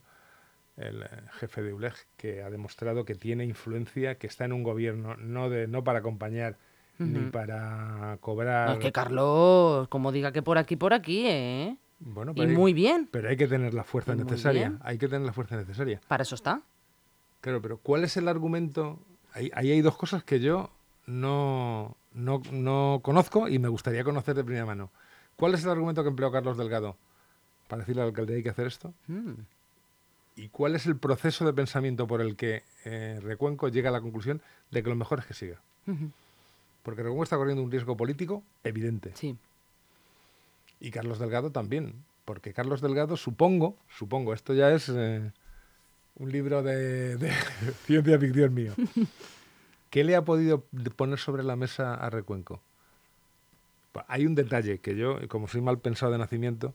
el 0.77 1.01
eh, 1.01 1.07
jefe 1.39 1.63
de 1.63 1.73
ULEG, 1.73 1.95
que 2.17 2.43
ha 2.43 2.51
demostrado 2.51 3.03
que 3.03 3.15
tiene 3.15 3.45
influencia, 3.45 4.19
que 4.19 4.27
está 4.27 4.45
en 4.45 4.53
un 4.53 4.61
gobierno 4.61 5.15
no, 5.17 5.49
de, 5.49 5.65
no 5.67 5.83
para 5.83 5.97
acompañar 5.97 6.55
ni 6.99 7.31
para 7.31 8.19
cobrar. 8.21 8.67
No, 8.67 8.73
es 8.73 8.79
que 8.79 8.91
Carlos, 8.91 9.87
como 9.87 10.11
diga 10.11 10.31
que 10.31 10.43
por 10.43 10.59
aquí, 10.59 10.75
por 10.75 10.93
aquí, 10.93 11.25
¿eh? 11.25 11.75
Bueno, 11.97 12.33
Y 12.35 12.41
hay- 12.41 12.47
muy 12.49 12.73
bien, 12.73 13.09
Pero 13.11 13.27
hay 13.29 13.37
que 13.37 13.47
tener 13.47 13.73
la 13.73 13.83
fuerza 13.83 14.13
Y 14.13 14.17
necesaria. 14.17 14.77
Hay 14.81 14.99
que 14.99 15.07
tener 15.07 15.25
la 15.25 15.33
fuerza 15.33 15.55
necesaria. 15.57 15.99
para 16.07 16.21
eso 16.21 16.35
está. 16.35 16.61
Claro, 17.47 17.61
pero 17.61 17.77
¿cuál 17.77 18.03
es 18.03 18.17
el 18.17 18.27
argumento? 18.27 18.99
Ahí, 19.31 19.49
ahí 19.53 19.71
hay 19.71 19.79
dos 19.79 19.95
cosas 19.95 20.21
que 20.21 20.41
yo 20.41 20.69
no, 21.05 21.95
no, 22.13 22.41
no 22.51 22.99
conozco 23.01 23.47
y 23.47 23.57
me 23.57 23.69
gustaría 23.69 24.03
conocer 24.03 24.35
de 24.35 24.43
primera 24.43 24.65
mano. 24.65 24.91
¿Cuál 25.37 25.53
es 25.53 25.63
el 25.63 25.69
argumento 25.69 26.03
que 26.03 26.09
empleó 26.09 26.29
Carlos 26.29 26.57
Delgado 26.57 26.97
para 27.69 27.83
decirle 27.83 28.01
al 28.01 28.09
alcalde 28.09 28.35
hay 28.35 28.43
que 28.43 28.49
hacer 28.49 28.67
esto? 28.67 28.93
Mm. 29.07 29.31
¿Y 30.35 30.49
cuál 30.49 30.75
es 30.75 30.87
el 30.87 30.97
proceso 30.97 31.45
de 31.45 31.53
pensamiento 31.53 32.05
por 32.05 32.19
el 32.19 32.35
que 32.35 32.63
eh, 32.83 33.21
Recuenco 33.23 33.69
llega 33.69 33.91
a 33.91 33.93
la 33.93 34.01
conclusión 34.01 34.41
de 34.71 34.83
que 34.83 34.89
lo 34.89 34.97
mejor 34.97 35.19
es 35.19 35.25
que 35.25 35.33
siga? 35.33 35.61
Porque 36.83 37.01
Recuenco 37.01 37.23
está 37.23 37.37
corriendo 37.37 37.63
un 37.63 37.71
riesgo 37.71 37.95
político 37.95 38.43
evidente. 38.65 39.13
Sí. 39.15 39.37
Y 40.81 40.91
Carlos 40.91 41.17
Delgado 41.17 41.49
también. 41.53 41.93
Porque 42.25 42.51
Carlos 42.51 42.81
Delgado, 42.81 43.15
supongo, 43.15 43.77
supongo, 43.87 44.33
esto 44.33 44.53
ya 44.53 44.69
es 44.73 44.89
eh, 44.89 45.31
un 46.19 46.31
libro 46.31 46.63
de, 46.63 47.17
de 47.17 47.31
ciencia 47.85 48.19
ficción 48.19 48.53
mío. 48.53 48.73
¿Qué 49.89 50.03
le 50.03 50.15
ha 50.15 50.23
podido 50.25 50.65
poner 50.95 51.17
sobre 51.19 51.43
la 51.43 51.55
mesa 51.55 51.93
a 51.93 52.09
Recuenco? 52.09 52.61
Pa- 53.93 54.05
Hay 54.09 54.25
un 54.25 54.35
detalle 54.35 54.79
que 54.79 54.95
yo, 54.95 55.17
como 55.29 55.47
soy 55.47 55.61
mal 55.61 55.79
pensado 55.79 56.11
de 56.11 56.17
nacimiento, 56.17 56.73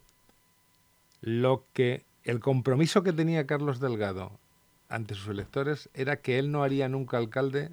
lo 1.20 1.64
que 1.72 2.04
el 2.24 2.40
compromiso 2.40 3.02
que 3.02 3.12
tenía 3.12 3.46
Carlos 3.46 3.80
Delgado 3.80 4.32
ante 4.88 5.14
sus 5.14 5.28
electores 5.28 5.88
era 5.94 6.16
que 6.16 6.38
él 6.38 6.50
no 6.50 6.62
haría 6.62 6.88
nunca 6.88 7.18
alcalde 7.18 7.70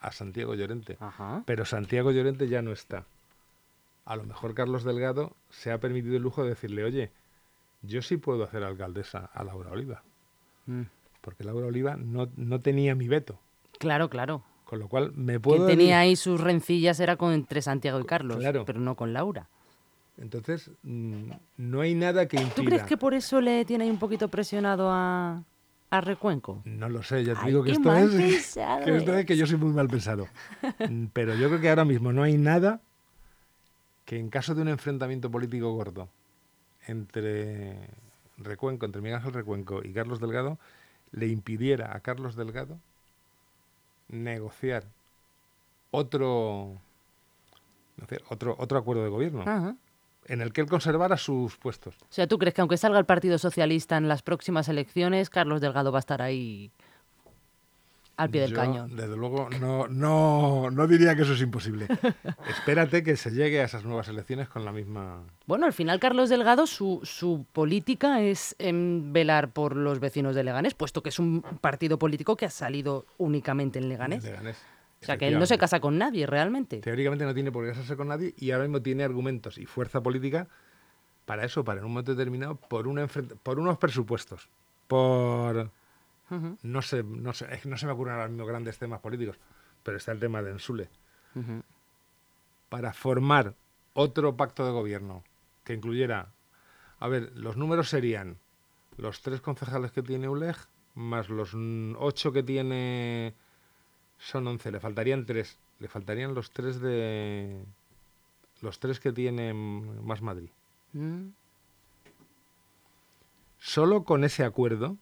a 0.00 0.12
Santiago 0.12 0.54
Llorente. 0.54 0.96
Ajá. 1.00 1.42
Pero 1.46 1.64
Santiago 1.64 2.10
Llorente 2.10 2.48
ya 2.48 2.62
no 2.62 2.72
está. 2.72 3.04
A 4.04 4.16
lo 4.16 4.24
mejor 4.24 4.54
Carlos 4.54 4.82
Delgado 4.84 5.36
se 5.50 5.70
ha 5.72 5.78
permitido 5.78 6.16
el 6.16 6.22
lujo 6.22 6.42
de 6.42 6.50
decirle, 6.50 6.84
oye, 6.84 7.10
yo 7.82 8.00
sí 8.02 8.16
puedo 8.16 8.44
hacer 8.44 8.64
alcaldesa 8.64 9.30
a 9.32 9.44
Laura 9.44 9.70
Oliva. 9.70 10.02
Mm. 10.66 10.82
Porque 11.20 11.44
Laura 11.44 11.66
Oliva 11.66 11.96
no, 11.96 12.28
no 12.36 12.60
tenía 12.60 12.94
mi 12.94 13.08
veto. 13.08 13.38
Claro, 13.78 14.08
claro. 14.10 14.42
Con 14.64 14.78
lo 14.78 14.88
cual 14.88 15.12
me 15.16 15.32
Quien 15.34 15.42
puedo... 15.42 15.66
tenía 15.66 15.98
ahí 16.00 16.16
sus 16.16 16.40
rencillas 16.40 17.00
era 17.00 17.16
con 17.16 17.32
entre 17.32 17.60
Santiago 17.62 17.98
y 18.00 18.04
Carlos, 18.04 18.38
Claro. 18.38 18.64
pero 18.64 18.80
no 18.80 18.94
con 18.94 19.12
Laura. 19.12 19.48
Entonces, 20.18 20.70
mm, 20.82 21.30
no 21.56 21.80
hay 21.80 21.94
nada 21.94 22.26
que 22.28 22.36
impida... 22.36 22.54
¿Tú 22.54 22.64
crees 22.64 22.82
que 22.84 22.96
por 22.96 23.14
eso 23.14 23.40
le 23.40 23.64
tiene 23.64 23.84
ahí 23.84 23.90
un 23.90 23.98
poquito 23.98 24.28
presionado 24.28 24.90
a, 24.90 25.42
a 25.90 26.00
Recuenco? 26.02 26.62
No 26.66 26.88
lo 26.88 27.02
sé, 27.02 27.24
ya 27.24 27.34
te 27.34 27.40
Ay, 27.42 27.46
digo 27.48 27.64
que 27.64 27.72
esto 27.72 27.94
es... 27.96 28.10
que 28.84 28.96
esto 28.96 29.14
es 29.16 29.26
que 29.26 29.36
yo 29.36 29.46
soy 29.46 29.56
muy 29.56 29.72
mal 29.72 29.88
pensado. 29.88 30.28
Mm, 30.88 31.06
Pero 31.12 31.34
yo 31.34 31.48
creo 31.48 31.60
que 31.60 31.68
ahora 31.70 31.84
mismo 31.84 32.12
no 32.12 32.22
hay 32.22 32.36
nada 32.36 32.80
que 34.04 34.18
en 34.18 34.28
caso 34.28 34.54
de 34.54 34.62
un 34.62 34.68
enfrentamiento 34.68 35.30
político 35.30 35.72
gordo 35.72 36.08
entre 36.86 37.76
Recuenco, 38.38 38.86
entre 38.86 39.00
Miguel 39.02 39.16
Ángel 39.18 39.32
Recuenco 39.32 39.80
y 39.84 39.92
Carlos 39.92 40.20
Delgado, 40.20 40.58
le 41.12 41.26
impidiera 41.26 41.94
a 41.94 42.00
Carlos 42.00 42.36
Delgado 42.36 42.78
negociar 44.08 44.84
otro, 45.90 46.76
otro, 48.28 48.56
otro 48.58 48.78
acuerdo 48.78 49.04
de 49.04 49.10
gobierno 49.10 49.42
Ajá. 49.42 49.76
en 50.26 50.40
el 50.40 50.52
que 50.52 50.60
él 50.60 50.68
conservara 50.68 51.16
sus 51.16 51.56
puestos. 51.56 51.94
O 52.02 52.12
sea, 52.12 52.26
¿tú 52.26 52.38
crees 52.38 52.54
que 52.54 52.60
aunque 52.60 52.76
salga 52.76 52.98
el 52.98 53.06
Partido 53.06 53.38
Socialista 53.38 53.96
en 53.96 54.08
las 54.08 54.22
próximas 54.22 54.68
elecciones, 54.68 55.30
Carlos 55.30 55.60
Delgado 55.60 55.92
va 55.92 55.98
a 55.98 56.00
estar 56.00 56.22
ahí 56.22 56.70
al 58.22 58.30
pie 58.30 58.42
del 58.42 58.50
Yo, 58.50 58.56
cañón? 58.56 58.96
Desde 58.96 59.16
luego, 59.16 59.48
no, 59.60 59.86
no, 59.88 60.70
no 60.70 60.86
diría 60.86 61.16
que 61.16 61.22
eso 61.22 61.32
es 61.32 61.40
imposible. 61.40 61.86
Espérate 62.48 63.02
que 63.02 63.16
se 63.16 63.30
llegue 63.30 63.60
a 63.60 63.64
esas 63.64 63.84
nuevas 63.84 64.08
elecciones 64.08 64.48
con 64.48 64.64
la 64.64 64.72
misma. 64.72 65.22
Bueno, 65.46 65.66
al 65.66 65.72
final 65.72 65.98
Carlos 66.00 66.28
Delgado, 66.28 66.66
su, 66.66 67.00
su 67.02 67.46
política 67.52 68.20
es 68.20 68.54
em, 68.58 69.12
velar 69.12 69.52
por 69.52 69.76
los 69.76 70.00
vecinos 70.00 70.34
de 70.34 70.44
Leganés, 70.44 70.74
puesto 70.74 71.02
que 71.02 71.08
es 71.08 71.18
un 71.18 71.42
partido 71.60 71.98
político 71.98 72.36
que 72.36 72.46
ha 72.46 72.50
salido 72.50 73.06
únicamente 73.18 73.78
en 73.78 73.88
Leganés. 73.88 74.22
Leganés. 74.24 74.56
O 75.02 75.06
sea, 75.06 75.16
que 75.16 75.28
él 75.28 75.38
no 75.38 75.46
se 75.46 75.56
casa 75.56 75.80
con 75.80 75.96
nadie 75.96 76.26
realmente. 76.26 76.80
Teóricamente 76.80 77.24
no 77.24 77.32
tiene 77.32 77.50
por 77.50 77.64
qué 77.64 77.70
casarse 77.70 77.96
con 77.96 78.08
nadie 78.08 78.34
y 78.38 78.50
ahora 78.50 78.64
mismo 78.64 78.82
tiene 78.82 79.02
argumentos 79.02 79.56
y 79.56 79.64
fuerza 79.64 80.02
política 80.02 80.46
para 81.24 81.44
eso, 81.46 81.64
para 81.64 81.78
en 81.80 81.86
un 81.86 81.92
momento 81.92 82.14
determinado, 82.14 82.56
por, 82.56 82.86
un 82.86 82.98
enfrent- 82.98 83.34
por 83.42 83.58
unos 83.58 83.78
presupuestos, 83.78 84.50
por. 84.88 85.70
No 86.62 86.82
sé, 86.82 87.02
no 87.02 87.30
es 87.30 87.44
que 87.62 87.68
no 87.68 87.76
se 87.76 87.86
me 87.86 87.92
ocurren 87.92 88.14
ahora 88.14 88.28
mismo 88.28 88.46
grandes 88.46 88.78
temas 88.78 89.00
políticos, 89.00 89.36
pero 89.82 89.96
está 89.96 90.12
el 90.12 90.20
tema 90.20 90.42
de 90.42 90.52
Ensule. 90.52 90.88
para 92.68 92.92
formar 92.92 93.54
otro 93.94 94.36
pacto 94.36 94.64
de 94.64 94.72
gobierno 94.72 95.24
que 95.64 95.74
incluyera, 95.74 96.28
a 97.00 97.08
ver, 97.08 97.32
los 97.34 97.56
números 97.56 97.88
serían 97.88 98.38
los 98.96 99.22
tres 99.22 99.40
concejales 99.40 99.90
que 99.92 100.02
tiene 100.02 100.28
ULEG, 100.28 100.56
más 100.94 101.28
los 101.28 101.54
ocho 101.98 102.32
que 102.32 102.42
tiene, 102.42 103.34
son 104.18 104.46
once, 104.46 104.70
le 104.70 104.80
faltarían 104.80 105.26
tres, 105.26 105.58
le 105.78 105.88
faltarían 105.88 106.34
los 106.34 106.50
tres 106.50 106.80
de, 106.80 107.64
los 108.60 108.78
tres 108.78 109.00
que 109.00 109.12
tiene 109.12 109.52
Más 109.54 110.22
Madrid. 110.22 110.50
Mm. 110.92 111.28
Solo 113.58 114.04
con 114.04 114.24
ese 114.24 114.44
acuerdo, 114.44 114.96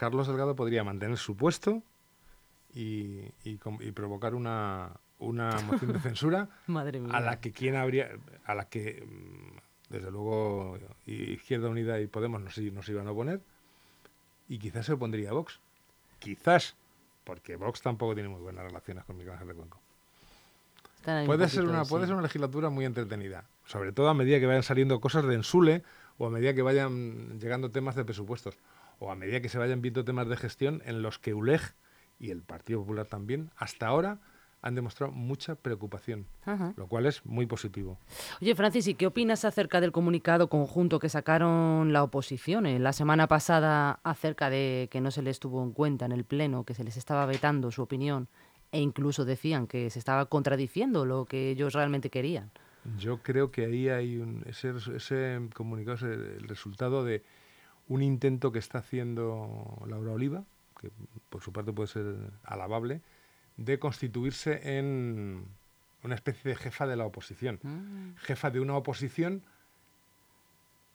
Carlos 0.00 0.26
Delgado 0.28 0.56
podría 0.56 0.82
mantener 0.82 1.18
su 1.18 1.36
puesto 1.36 1.82
y, 2.74 3.20
y 3.44 3.58
com- 3.58 3.76
y 3.82 3.92
provocar 3.92 4.34
una, 4.34 4.92
una 5.18 5.50
moción 5.66 5.92
de 5.92 6.00
censura 6.00 6.48
Madre 6.66 7.00
mía. 7.00 7.14
a 7.14 7.20
la 7.20 7.38
que 7.38 7.52
quién 7.52 7.76
habría, 7.76 8.08
a 8.46 8.54
la 8.54 8.64
que 8.64 9.04
mm, 9.06 9.92
desde 9.92 10.10
luego 10.10 10.78
Izquierda 11.04 11.68
Unida 11.68 12.00
y 12.00 12.06
Podemos 12.06 12.40
nos, 12.40 12.56
iban 12.88 13.08
a 13.08 13.10
oponer 13.10 13.42
y 14.48 14.58
quizás 14.58 14.86
se 14.86 14.94
opondría 14.94 15.32
Vox. 15.34 15.60
Quizás, 16.18 16.76
porque 17.24 17.56
Vox 17.56 17.82
tampoco 17.82 18.14
tiene 18.14 18.30
muy 18.30 18.40
buenas 18.40 18.64
relaciones 18.64 19.04
con 19.04 19.18
Miguel 19.18 19.34
Ángel 19.34 19.50
ahí 19.50 21.20
un 21.20 21.26
Puede 21.26 21.46
ser, 21.50 21.64
una, 21.66 21.84
sí. 21.84 21.90
puede 21.90 22.06
ser 22.06 22.14
una 22.14 22.22
legislatura 22.22 22.70
muy 22.70 22.86
entretenida, 22.86 23.44
sobre 23.66 23.92
todo 23.92 24.08
a 24.08 24.14
medida 24.14 24.40
que 24.40 24.46
vayan 24.46 24.62
saliendo 24.62 24.98
cosas 24.98 25.26
de 25.26 25.34
Ensule 25.34 25.82
o 26.16 26.26
a 26.26 26.30
medida 26.30 26.54
que 26.54 26.62
vayan 26.62 27.38
llegando 27.38 27.70
temas 27.70 27.96
de 27.96 28.04
presupuestos 28.06 28.56
o 29.00 29.10
a 29.10 29.16
medida 29.16 29.40
que 29.40 29.48
se 29.48 29.58
vayan 29.58 29.82
viendo 29.82 30.04
temas 30.04 30.28
de 30.28 30.36
gestión 30.36 30.82
en 30.84 31.02
los 31.02 31.18
que 31.18 31.34
ULEG 31.34 31.74
y 32.20 32.30
el 32.30 32.42
Partido 32.42 32.80
Popular 32.80 33.06
también 33.06 33.50
hasta 33.56 33.88
ahora 33.88 34.20
han 34.62 34.74
demostrado 34.74 35.10
mucha 35.10 35.54
preocupación, 35.54 36.26
Ajá. 36.44 36.74
lo 36.76 36.86
cual 36.86 37.06
es 37.06 37.24
muy 37.24 37.46
positivo. 37.46 37.98
Oye, 38.42 38.54
Francis, 38.54 38.86
¿y 38.88 38.94
qué 38.94 39.06
opinas 39.06 39.46
acerca 39.46 39.80
del 39.80 39.90
comunicado 39.90 40.50
conjunto 40.50 40.98
que 40.98 41.08
sacaron 41.08 41.94
la 41.94 42.02
oposición 42.02 42.66
eh, 42.66 42.78
la 42.78 42.92
semana 42.92 43.26
pasada 43.26 44.00
acerca 44.04 44.50
de 44.50 44.88
que 44.90 45.00
no 45.00 45.10
se 45.10 45.22
les 45.22 45.40
tuvo 45.40 45.62
en 45.64 45.72
cuenta 45.72 46.04
en 46.04 46.12
el 46.12 46.24
Pleno, 46.24 46.64
que 46.64 46.74
se 46.74 46.84
les 46.84 46.98
estaba 46.98 47.24
vetando 47.24 47.70
su 47.70 47.80
opinión 47.80 48.28
e 48.70 48.80
incluso 48.80 49.24
decían 49.24 49.66
que 49.66 49.88
se 49.88 49.98
estaba 49.98 50.26
contradiciendo 50.26 51.06
lo 51.06 51.24
que 51.24 51.48
ellos 51.48 51.72
realmente 51.72 52.10
querían? 52.10 52.50
Yo 52.98 53.22
creo 53.22 53.50
que 53.50 53.64
ahí 53.64 53.88
hay 53.88 54.18
un, 54.18 54.44
ese, 54.46 54.74
ese 54.94 55.40
comunicado 55.54 55.96
es 55.96 56.02
el, 56.02 56.22
el 56.38 56.48
resultado 56.48 57.02
de 57.02 57.22
un 57.90 58.02
intento 58.04 58.52
que 58.52 58.60
está 58.60 58.78
haciendo 58.78 59.82
Laura 59.88 60.12
Oliva, 60.12 60.44
que 60.80 60.92
por 61.28 61.42
su 61.42 61.52
parte 61.52 61.72
puede 61.72 61.88
ser 61.88 62.14
alabable, 62.44 63.02
de 63.56 63.80
constituirse 63.80 64.78
en 64.78 65.44
una 66.04 66.14
especie 66.14 66.50
de 66.50 66.56
jefa 66.56 66.86
de 66.86 66.94
la 66.94 67.04
oposición. 67.04 67.58
Mm. 67.62 68.14
Jefa 68.18 68.50
de 68.50 68.60
una 68.60 68.76
oposición 68.76 69.42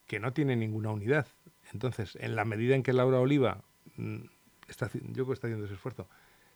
que 0.08 0.22
no 0.22 0.32
tiene 0.32 0.56
ninguna 0.56 0.92
unidad. 0.92 1.28
Entonces, 1.74 2.18
en 2.22 2.38
la 2.38 2.46
medida 2.46 2.76
en 2.76 2.82
que 2.82 2.94
Laura 2.94 3.20
Oliva, 3.20 3.62
mm, 3.98 4.22
está, 4.70 4.90
yo 4.94 5.12
creo 5.12 5.28
que 5.28 5.34
está 5.34 5.48
haciendo 5.48 5.66
ese 5.66 5.76
esfuerzo, 5.76 6.08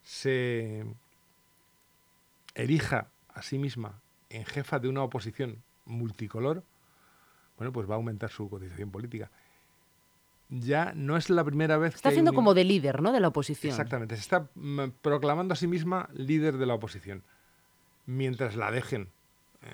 se 0.04 0.86
erija 2.56 3.10
a 3.28 3.42
sí 3.42 3.58
misma 3.58 4.02
en 4.30 4.46
jefa 4.46 4.80
de 4.80 4.88
una 4.88 5.04
oposición 5.04 5.62
multicolor, 5.84 6.64
bueno, 7.58 7.74
pues 7.74 7.90
va 7.90 7.96
a 7.96 7.98
aumentar 7.98 8.32
su 8.32 8.50
cotización 8.50 8.90
política. 8.90 9.30
Ya 10.50 10.94
no 10.96 11.16
es 11.16 11.30
la 11.30 11.44
primera 11.44 11.78
vez 11.78 11.96
Está 11.96 12.12
que 12.12 12.20
un- 12.22 12.34
como 12.34 12.54
de 12.56 12.64
líder, 12.64 13.02
¿no? 13.04 13.12
De 13.12 13.20
la 13.20 13.28
oposición. 13.28 13.70
Exactamente, 13.72 14.16
se 14.16 14.22
está 14.22 14.50
mm, 14.56 14.90
proclamando 15.02 15.54
a 15.54 15.56
sí 15.56 15.68
misma 15.68 16.10
líder 16.14 16.58
de 16.58 16.66
la 16.66 16.74
oposición, 16.74 17.24
mientras 18.08 18.56
la 18.56 18.72
dejen 18.72 19.10
eh, 19.62 19.68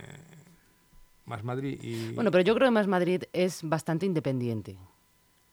más 1.26 1.44
Madrid 1.44 1.80
y... 1.82 2.12
Bueno, 2.14 2.30
pero 2.32 2.44
yo 2.44 2.54
creo 2.56 2.68
que 2.68 2.72
Más 2.72 2.88
Madrid 2.88 3.24
es 3.34 3.62
bastante 3.64 4.06
independiente. 4.06 4.78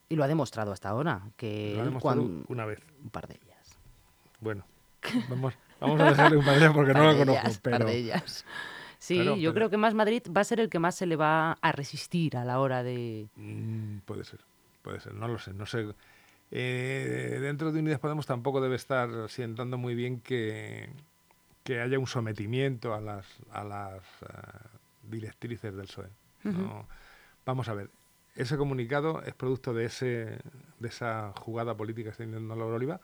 Y 0.08 0.16
lo 0.16 0.24
ha 0.24 0.28
demostrado 0.28 0.72
hasta 0.72 0.90
ahora. 0.90 1.22
Que 1.36 1.72
lo 1.76 1.82
ha 1.82 1.84
demostrado 1.86 2.28
una 2.48 2.66
vez. 2.66 2.80
Un 3.02 3.08
par 3.10 3.26
de 3.28 3.34
ellas. 3.42 3.78
Bueno, 4.40 4.66
vamos, 5.30 5.54
vamos 5.80 6.00
a 6.00 6.04
dejarle 6.10 6.36
un 6.36 6.44
par 6.44 6.54
de 6.54 6.60
ellas 6.60 6.74
porque 6.74 6.92
no 6.94 6.98
Par 7.00 7.14
de 7.14 7.18
conozco, 7.24 7.42
par 7.62 7.72
pero... 7.78 7.84
de 7.86 7.96
ellas. 7.96 8.44
Sí, 8.98 9.14
Claro, 9.16 9.36
yo 9.36 9.50
pero- 9.50 9.54
creo 9.54 9.70
que 9.70 9.76
Más 9.78 9.94
Madrid 9.94 10.22
va 10.36 10.42
a 10.42 10.44
ser 10.44 10.60
el 10.60 10.68
que 10.68 10.78
más 10.78 10.94
se 10.96 11.06
le 11.06 11.16
va 11.16 11.52
a 11.52 11.72
resistir 11.72 12.36
a 12.36 12.44
la 12.44 12.58
hora 12.60 12.82
de... 12.82 13.28
Mm, 13.36 13.98
puede 14.04 14.24
ser, 14.24 14.40
puede 14.82 15.00
ser, 15.00 15.14
no 15.14 15.28
lo 15.28 15.38
sé, 15.38 15.52
no 15.54 15.66
sé. 15.66 15.94
Eh, 16.50 17.38
dentro 17.40 17.72
de 17.72 17.80
Unidas 17.80 17.98
Podemos 18.00 18.26
tampoco 18.26 18.60
debe 18.60 18.76
estar 18.76 19.08
sientando 19.30 19.78
muy 19.78 19.94
bien 19.94 20.20
que, 20.20 20.90
que 21.64 21.80
haya 21.80 21.98
un 21.98 22.06
sometimiento 22.06 22.94
a 22.94 23.00
las, 23.00 23.26
a 23.50 23.64
las 23.64 24.02
eh, 24.22 24.68
directrices 25.04 25.74
del 25.74 25.86
PSOE. 25.86 26.08
No- 26.44 26.86
Vamos 27.44 27.68
a 27.68 27.74
ver, 27.74 27.90
ese 28.36 28.56
comunicado 28.56 29.22
es 29.22 29.34
producto 29.34 29.74
de, 29.74 29.86
ese, 29.86 30.38
de 30.78 30.88
esa 30.88 31.32
jugada 31.40 31.76
política 31.76 32.06
que 32.06 32.10
está 32.12 32.24
intentando 32.24 32.54
Laura 32.54 32.76
Oliva 32.76 33.00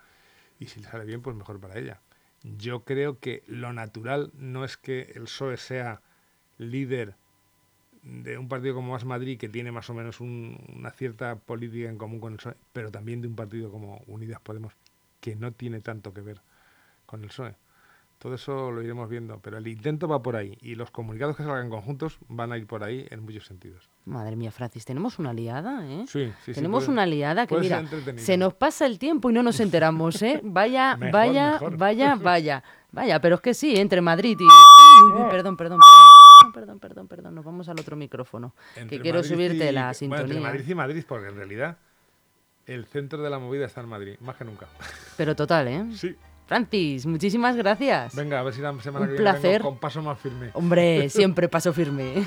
y 0.61 0.67
si 0.67 0.81
le 0.81 0.89
sale 0.89 1.05
bien, 1.05 1.23
pues 1.23 1.35
mejor 1.35 1.59
para 1.59 1.77
ella. 1.79 2.01
Yo 2.43 2.85
creo 2.85 3.19
que 3.19 3.43
lo 3.49 3.73
natural 3.73 4.31
no 4.35 4.65
es 4.65 4.77
que 4.77 5.13
el 5.17 5.23
PSOE 5.25 5.57
sea 5.57 6.03
líder 6.59 7.17
de 8.09 8.39
un 8.39 8.49
partido 8.49 8.75
como 8.75 8.93
Más 8.93 9.05
Madrid, 9.05 9.39
que 9.39 9.49
tiene 9.49 9.71
más 9.71 9.89
o 9.91 9.95
menos 9.95 10.21
un- 10.21 10.59
una 10.75 10.91
cierta 10.91 11.37
política 11.37 11.89
en 11.89 11.99
común 11.99 12.21
con 12.21 12.33
el 12.33 12.39
PSOE, 12.39 12.57
pero 12.73 12.91
también 12.91 13.21
de 13.21 13.29
un 13.29 13.37
partido 13.37 13.71
como 13.71 14.03
Unidas 14.07 14.41
Podemos, 14.41 14.73
que 15.21 15.37
no 15.37 15.53
tiene 15.53 15.81
tanto 15.81 16.15
que 16.15 16.21
ver 16.23 16.41
con 17.07 17.21
el 17.23 17.29
PSOE. 17.29 17.55
Todo 18.19 18.35
eso 18.35 18.73
lo 18.73 18.83
iremos 18.83 19.09
viendo, 19.09 19.39
pero 19.39 19.59
el 19.59 19.69
intento 19.69 20.09
va 20.09 20.21
por 20.23 20.35
ahí 20.35 20.59
y 20.61 20.75
los 20.75 20.91
comunicados 20.91 21.37
que 21.37 21.45
salgan 21.45 21.71
conjuntos 21.71 22.19
van 22.29 22.51
a 22.51 22.59
ir 22.59 22.67
por 22.67 22.83
ahí 22.83 23.07
en 23.11 23.23
muchos 23.23 23.47
sentidos. 23.47 23.89
Madre 24.07 24.35
mía, 24.35 24.51
Francis, 24.51 24.85
tenemos 24.85 25.21
una 25.21 25.33
liada, 25.33 25.87
¿eh? 25.89 26.05
Sí, 26.09 26.25
sí, 26.27 26.33
sí, 26.47 26.53
tenemos 26.55 26.85
puede- 26.85 26.93
una 26.95 27.07
liada 27.07 27.47
que, 27.47 27.57
mira, 27.59 27.85
se 28.17 28.37
nos 28.37 28.55
pasa 28.55 28.87
el 28.87 28.99
tiempo 28.99 29.31
y 29.31 29.35
no 29.35 29.43
nos 29.45 29.61
enteramos, 29.61 30.21
¿eh? 30.23 30.41
Vaya, 30.43 30.97
Mejor, 30.97 31.13
vaya, 31.13 31.53
mejor. 31.53 31.77
vaya, 31.77 32.15
vaya. 32.17 32.65
Vaya, 32.91 33.21
pero 33.21 33.35
es 33.35 33.43
que 33.43 33.53
sí, 33.53 33.77
entre 33.77 34.01
Madrid 34.01 34.37
y... 34.41 34.45
Uy, 34.45 35.13
uy, 35.13 35.29
perdón, 35.31 35.59
perdón, 35.59 35.79
perdón. 35.79 36.09
Perdón, 36.55 36.79
perdón, 36.79 37.09
perdón. 37.09 37.35
Nos 37.35 37.45
vamos 37.45 37.69
al 37.69 37.79
otro 37.81 37.97
micrófono. 37.97 38.55
Entre 38.77 38.97
que 38.99 39.03
quiero 39.03 39.19
Madrid 39.19 39.31
subirte 39.35 39.69
y- 39.69 39.73
la 39.73 39.81
bueno, 39.83 39.95
sintonía. 39.95 40.25
entre 40.25 40.41
Madrid 40.41 40.65
y 40.69 40.75
Madrid, 40.75 41.05
porque 41.09 41.29
en 41.29 41.37
realidad 41.37 41.77
el 42.67 42.87
centro 42.87 43.23
de 43.23 43.31
la 43.31 43.39
movida 43.39 43.67
está 43.67 43.81
en 43.81 43.89
Madrid, 43.89 44.17
más 44.21 44.37
que 44.37 44.45
nunca. 44.45 44.67
Pero 45.17 45.35
total, 45.37 45.69
¿eh? 45.69 45.85
Sí. 45.95 46.15
Francis, 46.47 47.05
muchísimas 47.05 47.57
gracias. 47.57 48.15
Venga, 48.17 48.41
a 48.41 48.43
ver 48.43 48.55
si 48.55 48.63
la 48.63 48.73
semana 48.81 49.05
Un 49.05 49.13
que 49.17 49.21
viene 49.21 49.31
placer. 49.33 49.61
con 49.61 49.79
paso 49.79 50.01
más 50.01 50.19
firme. 50.19 50.51
Hombre, 50.55 51.09
siempre 51.11 51.47
paso 51.49 51.75
firme. 51.75 52.25